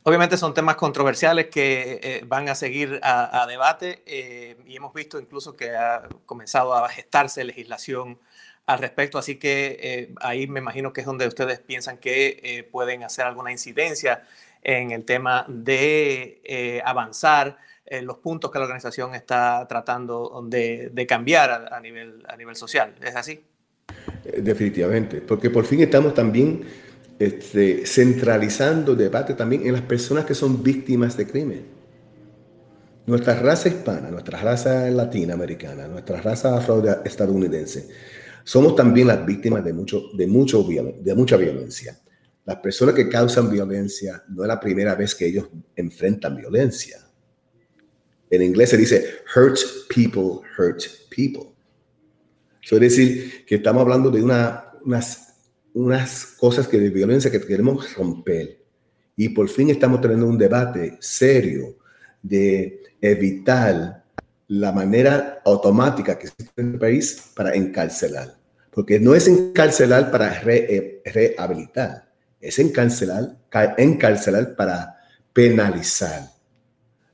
Obviamente 0.05 0.37
son 0.37 0.53
temas 0.53 0.77
controversiales 0.77 1.47
que 1.47 2.01
eh, 2.03 2.25
van 2.27 2.49
a 2.49 2.57
seguir 2.57 2.99
a, 3.03 3.47
debate 3.47 4.03
eh, 4.05 4.57
y 4.67 4.77
hemos 4.77 4.93
visto 4.93 5.19
incluso 5.21 5.55
que 5.55 5.71
ha 5.77 6.09
comenzado 6.27 6.75
a 6.75 6.89
gestarse 6.89 7.45
legislación 7.45 8.19
al 8.67 8.79
respecto, 8.81 9.19
así 9.19 9.37
que 9.37 9.79
eh, 9.81 10.15
ahí 10.21 10.49
me 10.49 10.61
imagino 10.61 10.93
que 10.93 11.03
es 11.03 11.07
donde 11.07 11.27
ustedes 11.29 11.61
piensan 11.61 11.99
que 11.99 12.69
pueden 12.73 13.05
hacer 13.05 13.27
alguna 13.27 13.53
incidencia 13.53 14.25
en 14.63 14.91
el 14.91 15.05
tema 15.05 15.45
de 15.49 16.83
avanzar 16.85 17.59
los 18.01 18.19
puntos 18.19 18.51
que 18.51 18.59
la 18.59 18.65
organización 18.65 19.15
está 19.15 19.67
tratando 19.69 20.43
de, 20.47 21.07
cambiar 21.07 21.69
a, 21.71 21.81
nivel, 21.81 22.23
social. 22.55 22.95
¿Es 23.03 23.15
así? 23.15 23.45
Eh, 24.25 24.41
definitivamente, 24.41 25.21
porque 25.21 25.51
por 25.51 25.67
fin 25.67 25.81
estamos 25.81 26.15
también 26.15 26.63
este, 27.19 27.85
centralizando 27.87 28.95
debate 28.95 29.35
también 29.35 29.67
en 29.67 29.73
las 29.73 29.83
personas 29.83 30.25
que 30.25 30.35
son 30.35 30.63
víctimas 30.63 31.17
de 31.17 31.27
crimen. 31.27 31.67
Nuestra 33.05 33.35
raza 33.35 33.69
hispana, 33.69 34.11
nuestra 34.11 34.41
raza 34.41 34.89
latinoamericana, 34.89 35.89
nuestra 35.89 36.21
raza 36.21 36.57
afroestadounidense, 36.57 37.89
Somos 38.45 38.75
también 38.75 39.09
las 39.09 39.27
víctimas 39.27 39.65
de, 39.65 39.73
mucho, 39.73 40.11
de 40.15 40.27
mucha 40.27 41.37
violencia. 41.37 41.99
Las 42.45 42.57
personas 42.57 42.95
que 42.95 43.09
causan 43.09 43.51
violencia 43.51 44.23
no 44.29 44.43
es 44.43 44.49
la 44.49 44.59
primera 44.59 44.95
vez 44.95 45.15
que 45.15 45.27
ellos 45.27 45.49
enfrentan 45.77 46.37
violencia. 46.37 46.99
En 48.33 48.41
inglés 48.41 48.71
se 48.71 48.79
dice 48.79 49.05
hurt 49.37 49.59
people, 49.95 50.41
hurt 50.57 50.83
people. 51.15 51.53
Eso 52.63 52.77
es 52.77 52.81
decir, 52.81 53.45
que 53.45 53.57
estamos 53.57 53.83
hablando 53.83 54.11
de 54.11 54.23
una, 54.23 54.73
unas, 54.87 55.35
unas 55.75 56.25
cosas 56.39 56.67
que 56.67 56.79
de 56.79 56.89
violencia 56.89 57.31
que 57.31 57.41
queremos 57.41 57.95
romper. 57.95 58.59
Y 59.17 59.29
por 59.29 59.51
fin 59.51 59.69
estamos 59.69 60.01
teniendo 60.01 60.27
un 60.27 60.39
debate 60.39 60.97
serio 60.99 61.77
de 62.23 62.83
evitar 63.03 64.03
la 64.49 64.73
manera 64.73 65.43
automática 65.45 66.19
que 66.19 66.29
existe 66.29 66.63
en 66.63 66.73
el 66.73 66.79
país 66.79 67.33
para 67.37 67.55
encarcelar. 67.55 68.35
Porque 68.71 68.99
no 68.99 69.15
es 69.15 69.29
encarcelar 69.29 70.11
para 70.11 70.41
eh, 70.47 71.03
rehabilitar, 71.05 72.09
es 72.41 72.59
encarcelar, 72.59 73.37
encarcelar 73.77 74.57
para 74.57 74.97
penalizar, 75.35 76.32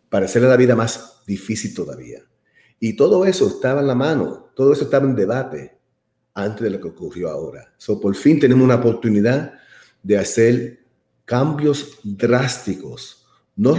para 0.09 0.27
hacerle 0.27 0.49
la 0.49 0.57
vida 0.57 0.75
más 0.75 1.23
difícil 1.27 1.75
todavía. 1.75 2.23
Y 2.81 2.94
todo 2.94 3.25
eso 3.25 3.49
estaba 3.49 3.81
en 3.81 3.88
la 3.88 3.94
mano, 3.94 4.51
todo 4.55 4.73
eso 4.73 4.85
estaba 4.85 5.07
en 5.07 5.16
debate 5.16 5.77
antes 6.35 6.62
de 6.62 6.71
lo 6.71 6.81
que 6.81 6.88
ocurrió 6.88 7.31
ahora. 7.31 7.73
So, 7.77 8.01
por 8.01 8.14
fin 8.14 8.38
tenemos 8.38 8.64
una 8.64 8.77
oportunidad 8.77 9.55
de 10.03 10.18
hacer 10.18 10.81
cambios 11.25 11.99
drásticos 12.05 13.18
no, 13.59 13.75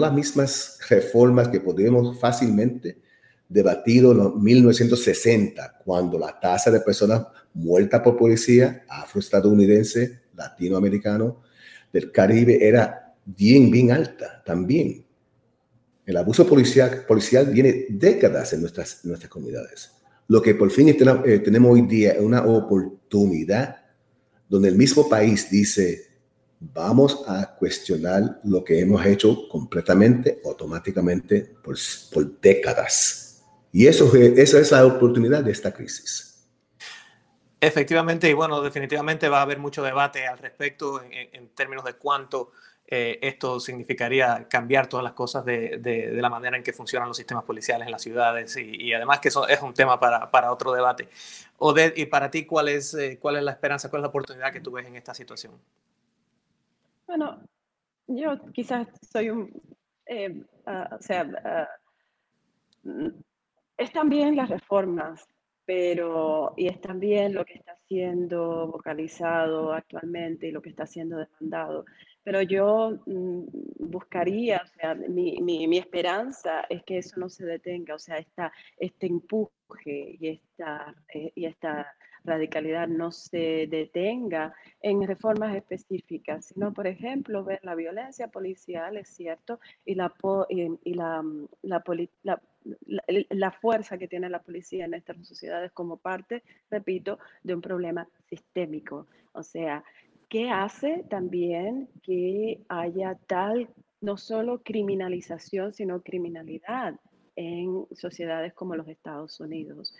las 0.00 0.12
mismas 0.14 0.78
reformas 0.88 1.48
que 1.48 1.60
podemos 1.60 2.18
fácilmente 2.18 2.98
debatido 3.46 4.12
en 4.12 4.42
1960, 4.42 5.80
cuando 5.84 6.18
la 6.18 6.40
tasa 6.40 6.70
de 6.70 6.80
personas 6.80 7.26
muertas 7.52 8.00
por 8.00 8.16
policía 8.16 8.84
afroestadounidense, 8.88 10.22
latinoamericano, 10.34 11.42
del 11.92 12.10
Caribe 12.10 12.66
era 12.66 13.14
bien, 13.26 13.70
bien 13.70 13.92
alta 13.92 14.42
también. 14.46 15.05
El 16.06 16.16
abuso 16.16 16.46
policial, 16.46 17.04
policial 17.06 17.46
viene 17.46 17.86
décadas 17.90 18.52
en 18.52 18.60
nuestras, 18.60 19.04
nuestras 19.04 19.28
comunidades. 19.28 19.90
Lo 20.28 20.40
que 20.40 20.54
por 20.54 20.70
fin 20.70 20.88
eh, 20.88 21.38
tenemos 21.40 21.72
hoy 21.72 21.82
día 21.82 22.12
es 22.12 22.20
una 22.20 22.44
oportunidad 22.46 23.84
donde 24.48 24.68
el 24.68 24.76
mismo 24.76 25.08
país 25.08 25.50
dice, 25.50 26.06
vamos 26.60 27.24
a 27.26 27.56
cuestionar 27.56 28.40
lo 28.44 28.64
que 28.64 28.80
hemos 28.80 29.04
hecho 29.04 29.48
completamente, 29.48 30.40
automáticamente, 30.44 31.54
por, 31.62 31.76
por 32.12 32.40
décadas. 32.40 33.44
Y 33.72 33.86
eso, 33.86 34.14
esa 34.14 34.60
es 34.60 34.70
la 34.70 34.86
oportunidad 34.86 35.42
de 35.42 35.52
esta 35.52 35.72
crisis. 35.74 36.26
Efectivamente, 37.60 38.28
y 38.28 38.32
bueno, 38.32 38.60
definitivamente 38.60 39.28
va 39.28 39.38
a 39.38 39.42
haber 39.42 39.58
mucho 39.58 39.82
debate 39.82 40.26
al 40.26 40.38
respecto 40.38 41.02
en, 41.02 41.48
términos 41.48 41.84
de 41.84 41.94
cuánto 41.94 42.52
eh, 42.88 43.18
esto 43.20 43.58
significaría 43.58 44.46
cambiar 44.48 44.86
todas 44.86 45.02
las 45.02 45.12
cosas 45.12 45.44
de, 45.44 45.78
de, 45.78 46.12
la 46.12 46.30
manera 46.30 46.56
en 46.56 46.62
que 46.62 46.72
funcionan 46.72 47.08
los 47.08 47.16
sistemas 47.16 47.42
policiales 47.42 47.86
en 47.86 47.90
las 47.90 48.02
ciudades 48.02 48.56
y, 48.56 48.92
además 48.92 49.18
que 49.18 49.28
eso 49.28 49.48
es 49.48 49.60
un 49.60 49.74
tema 49.74 49.98
para, 49.98 50.30
para 50.30 50.52
otro 50.52 50.72
debate. 50.72 51.08
Odette, 51.58 51.98
y 51.98 52.06
para 52.06 52.30
ti, 52.30 52.46
¿cuál 52.46 52.68
es, 52.68 52.94
eh, 52.94 53.18
¿cuál 53.20 53.36
es 53.36 53.42
la 53.42 53.50
esperanza, 53.52 53.90
cuál 53.90 54.00
es 54.00 54.02
la 54.02 54.08
oportunidad 54.08 54.52
que 54.52 54.60
tú 54.60 54.70
ves 54.70 54.86
en 54.86 54.94
esta 54.94 55.14
situación? 55.14 55.54
Bueno, 57.08 57.40
yo 58.06 58.38
quizás 58.52 58.86
soy 59.10 59.30
un, 59.30 59.50
eh, 60.06 60.44
ah, 60.66 60.96
o 60.96 61.02
sea, 61.02 61.68
mm, 62.84 63.08
están 63.76 64.08
bien 64.08 64.36
las 64.36 64.48
reformas, 64.48 65.26
pero, 65.64 66.54
y 66.56 66.68
están 66.68 67.00
bien 67.00 67.34
lo 67.34 67.44
que 67.44 67.54
está 67.54 67.76
siendo 67.88 68.68
vocalizado 68.68 69.72
actualmente 69.72 70.46
y 70.46 70.52
lo 70.52 70.62
que 70.62 70.70
está 70.70 70.86
siendo 70.86 71.18
demandado, 71.18 71.84
pero 72.26 72.42
yo 72.42 72.98
mm, 73.06 73.44
buscaría, 73.78 74.60
o 74.64 74.66
sea, 74.66 74.96
mi, 74.96 75.40
mi, 75.40 75.78
esperanza 75.78 76.62
es 76.68 76.82
que 76.82 76.98
eso 76.98 77.20
no 77.20 77.28
se 77.28 77.46
detenga, 77.46 77.94
o 77.94 78.00
sea, 78.00 78.16
esta, 78.16 78.52
este 78.78 79.06
empuje 79.06 80.16
y 80.18 80.28
esta, 80.30 80.92
eh, 81.14 81.30
y 81.36 81.44
esta 81.44 81.86
radicalidad 82.24 82.88
no 82.88 83.12
se 83.12 83.68
detenga 83.68 84.52
en 84.82 85.06
reformas 85.06 85.54
específicas, 85.54 86.46
sino, 86.46 86.72
por 86.72 86.88
ejemplo, 86.88 87.44
ver 87.44 87.60
la 87.62 87.76
violencia 87.76 88.26
policial, 88.26 88.96
es 88.96 89.06
cierto, 89.06 89.60
y 89.84 89.94
la, 89.94 90.12
y 90.48 90.94
la, 90.94 91.22
la, 91.62 92.42
la, 93.28 93.50
fuerza 93.52 93.98
que 93.98 94.08
tiene 94.08 94.28
la 94.28 94.42
policía 94.42 94.86
en 94.86 94.94
estas 94.94 95.24
sociedades 95.24 95.70
como 95.70 95.96
parte, 95.96 96.42
repito, 96.72 97.20
de 97.44 97.54
un 97.54 97.60
problema 97.60 98.08
sistémico. 98.28 99.06
O 99.30 99.42
sea, 99.42 99.84
¿qué 100.28 100.50
hace 100.50 101.04
también 101.08 101.88
que 102.02 102.60
haya 102.68 103.18
tal, 103.26 103.68
no 104.00 104.16
solo 104.16 104.62
criminalización, 104.62 105.72
sino 105.72 106.02
criminalidad 106.02 106.94
en 107.36 107.86
sociedades 107.92 108.52
como 108.54 108.76
los 108.76 108.88
Estados 108.88 109.40
Unidos? 109.40 109.94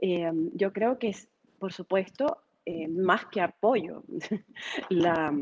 Eh, 0.00 0.30
yo 0.54 0.72
creo 0.72 0.98
que 0.98 1.08
es 1.08 1.28
por 1.58 1.72
supuesto, 1.72 2.38
eh, 2.64 2.88
más 2.88 3.26
que 3.26 3.40
apoyo 3.40 4.02
la, 4.90 5.32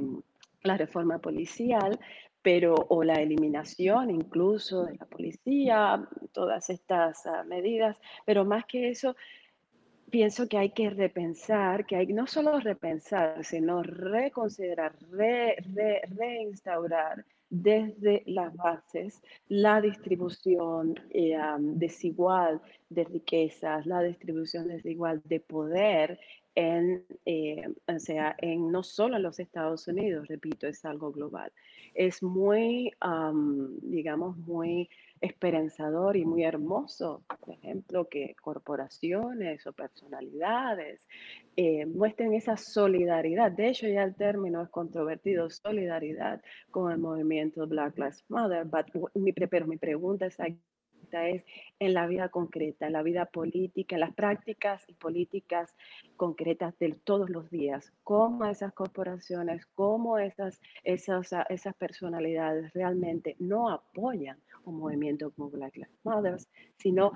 reforma 0.63 1.21
policial, 1.21 1.97
pero 2.43 2.75
o 2.89 3.05
la 3.05 3.15
eliminación 3.15 4.11
incluso 4.11 4.85
de 4.85 4.97
la 4.97 5.07
policía, 5.07 6.09
todas 6.33 6.71
estas 6.71 7.25
uh, 7.27 7.47
medidas, 7.47 7.97
pero 8.25 8.45
más 8.45 8.65
que 8.67 8.89
eso, 8.89 9.15
pienso 10.11 10.49
que 10.49 10.59
hay 10.59 10.71
que 10.71 10.91
repensar, 10.91 11.87
que 11.87 11.97
hay 11.97 12.07
no 12.09 12.27
solo 12.27 12.59
repensar, 12.61 13.45
sino 13.45 13.83
reconsiderar, 13.83 14.95
re, 15.11 15.57
re, 15.75 16.03
reinstaurar 16.09 17.25
desde 17.49 18.23
las 18.27 18.55
bases 18.57 19.23
la 19.49 19.81
distribución 19.81 20.95
eh, 21.11 21.39
desigual 21.59 22.61
de 22.89 23.05
riquezas, 23.05 23.87
la 23.87 24.03
distribución 24.03 24.69
desigual 24.69 25.23
de 25.25 25.41
poder 25.41 26.19
en, 26.55 27.05
eh, 27.27 27.69
o 27.87 27.99
sea, 27.99 28.35
en 28.39 28.73
no 28.73 28.83
solo 28.83 29.17
en 29.17 29.23
los 29.23 29.39
Estados 29.39 29.87
Unidos, 29.89 30.27
repito, 30.27 30.67
es 30.67 30.85
algo 30.85 31.13
global. 31.13 31.53
Es 31.95 32.23
muy, 32.23 32.93
digamos, 33.83 34.37
muy 34.39 34.89
esperanzador 35.21 36.17
y 36.17 36.25
muy 36.25 36.45
hermoso, 36.45 37.23
por 37.41 37.55
ejemplo, 37.55 38.09
que 38.09 38.35
corporaciones 38.41 39.67
o 39.67 39.73
personalidades 39.73 41.07
eh, 41.57 41.87
muestren 41.87 42.35
esa 42.35 42.57
solidaridad. 42.57 43.53
De 43.53 43.69
hecho, 43.69 43.87
ya 43.89 44.03
el 44.03 44.15
término 44.15 44.63
es 44.63 44.69
controvertido, 44.69 45.51
solidaridad 45.51 46.43
con 46.71 46.93
el 46.93 46.99
movimiento 46.99 47.67
Black 47.67 47.97
Lives 47.97 48.25
Matter, 48.29 48.67
mi, 49.15 49.33
pero 49.33 49.67
mi 49.67 49.77
pregunta 49.77 50.27
es 50.27 50.39
es 51.13 51.45
en 51.79 51.95
la 51.95 52.07
vida 52.07 52.29
concreta, 52.29 52.87
en 52.87 52.93
la 52.93 53.03
vida 53.03 53.27
política, 53.27 53.97
en 53.97 54.01
las 54.01 54.15
prácticas 54.15 54.85
y 54.89 54.95
políticas 54.95 55.75
concretas 56.17 56.79
de 56.79 56.93
todos 57.05 57.31
los 57.31 57.51
días, 57.51 57.93
cómo 58.03 58.45
esas 58.47 58.73
corporaciones, 58.73 59.67
cómo 59.75 60.19
esas, 60.19 60.61
esas, 60.85 61.31
esas 61.49 61.75
personalidades 61.77 62.73
realmente 62.73 63.37
no 63.39 63.71
apoyan 63.71 64.39
un 64.67 64.79
movimiento 64.79 65.31
como 65.31 65.51
Black 65.51 65.77
Lives 65.77 65.99
Matter, 66.05 66.37
sino 66.77 67.13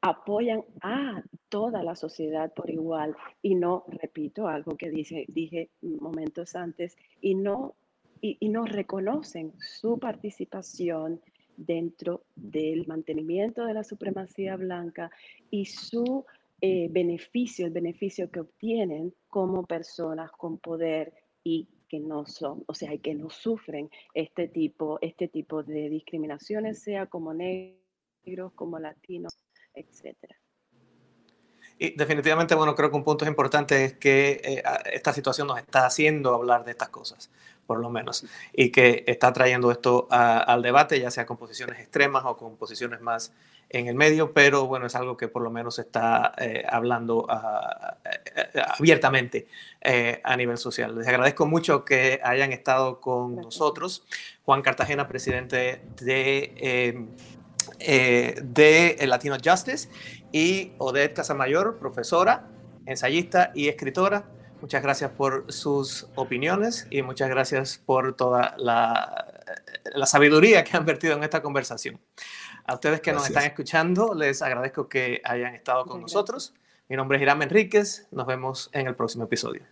apoyan 0.00 0.64
a 0.82 1.22
toda 1.48 1.82
la 1.82 1.94
sociedad 1.94 2.52
por 2.54 2.70
igual. 2.70 3.16
Y 3.42 3.54
no, 3.54 3.84
repito, 3.88 4.48
algo 4.48 4.76
que 4.76 4.90
dije, 4.90 5.70
momentos 5.82 6.56
antes, 6.56 6.96
y 7.20 7.34
no, 7.34 7.74
y 8.20 8.48
no 8.48 8.64
reconocen 8.64 9.52
su 9.58 9.98
participación 9.98 11.20
dentro 11.56 12.22
del 12.34 12.86
mantenimiento 12.86 13.66
de 13.66 13.74
la 13.74 13.84
supremacía 13.84 14.56
blanca 14.56 15.10
y 15.50 15.66
su 15.66 16.24
eh, 16.62 16.88
beneficio, 16.90 17.66
el 17.66 17.72
beneficio 17.72 18.30
que 18.30 18.40
obtienen 18.40 19.14
como 19.28 19.64
personas 19.64 20.30
con 20.32 20.58
poder 20.58 21.12
y 21.42 21.68
que 21.90 21.98
no 21.98 22.24
son, 22.24 22.62
o 22.66 22.74
sea, 22.74 22.96
que 22.98 23.14
no 23.14 23.28
sufren 23.28 23.90
este 24.14 24.48
tipo, 24.48 24.98
este 25.02 25.28
tipo 25.28 25.62
de 25.62 25.88
discriminaciones, 25.90 26.80
sea 26.80 27.06
como 27.06 27.34
negros, 27.34 28.52
como 28.54 28.78
latinos, 28.78 29.36
etcétera. 29.74 30.36
Y 31.78 31.96
definitivamente, 31.96 32.54
bueno, 32.54 32.74
creo 32.74 32.90
que 32.90 32.96
un 32.96 33.04
punto 33.04 33.26
importante 33.26 33.84
es 33.84 33.94
que 33.94 34.40
eh, 34.44 34.62
esta 34.92 35.12
situación 35.12 35.48
nos 35.48 35.58
está 35.58 35.86
haciendo 35.86 36.34
hablar 36.34 36.64
de 36.64 36.72
estas 36.72 36.90
cosas 36.90 37.30
por 37.70 37.78
lo 37.78 37.88
menos, 37.88 38.26
y 38.52 38.72
que 38.72 39.04
está 39.06 39.32
trayendo 39.32 39.70
esto 39.70 40.08
al 40.10 40.60
debate, 40.60 40.98
ya 40.98 41.08
sea 41.08 41.24
con 41.24 41.36
posiciones 41.36 41.78
extremas 41.78 42.24
o 42.26 42.36
con 42.36 42.56
posiciones 42.56 43.00
más 43.00 43.32
en 43.70 43.86
el 43.86 43.94
medio, 43.94 44.32
pero 44.32 44.66
bueno, 44.66 44.86
es 44.86 44.96
algo 44.96 45.16
que 45.16 45.28
por 45.28 45.42
lo 45.42 45.50
menos 45.50 45.76
se 45.76 45.82
está 45.82 46.34
eh, 46.38 46.64
hablando 46.68 47.26
eh, 48.34 48.62
abiertamente 48.76 49.46
eh, 49.80 50.20
a 50.24 50.36
nivel 50.36 50.58
social. 50.58 50.98
Les 50.98 51.06
agradezco 51.06 51.46
mucho 51.46 51.84
que 51.84 52.20
hayan 52.22 52.52
estado 52.52 53.00
con 53.00 53.36
nosotros. 53.36 54.04
Juan 54.44 54.62
Cartagena, 54.62 55.06
presidente 55.06 55.82
de, 56.00 57.06
de 57.78 59.06
Latino 59.06 59.36
Justice, 59.42 59.88
y 60.32 60.72
Odette 60.78 61.14
Casamayor, 61.14 61.78
profesora 61.78 62.48
ensayista 62.86 63.52
y 63.54 63.68
escritora. 63.68 64.24
Muchas 64.60 64.82
gracias 64.82 65.12
por 65.12 65.50
sus 65.52 66.08
opiniones 66.16 66.86
y 66.90 67.02
muchas 67.02 67.30
gracias 67.30 67.78
por 67.78 68.14
toda 68.14 68.54
la, 68.58 69.30
la 69.94 70.06
sabiduría 70.06 70.64
que 70.64 70.76
han 70.76 70.84
vertido 70.84 71.16
en 71.16 71.22
esta 71.22 71.40
conversación. 71.40 72.00
A 72.70 72.74
ustedes 72.74 73.00
que 73.00 73.12
nos 73.12 73.26
están 73.26 73.42
escuchando, 73.42 74.14
les 74.14 74.42
agradezco 74.42 74.88
que 74.88 75.20
hayan 75.24 75.56
estado 75.56 75.84
con 75.86 76.00
nosotros. 76.02 76.54
Mi 76.88 76.94
nombre 76.94 77.18
es 77.18 77.22
Irán 77.22 77.42
Enríquez. 77.42 78.06
Nos 78.12 78.28
vemos 78.28 78.70
en 78.72 78.86
el 78.86 78.94
próximo 78.94 79.24
episodio. 79.24 79.62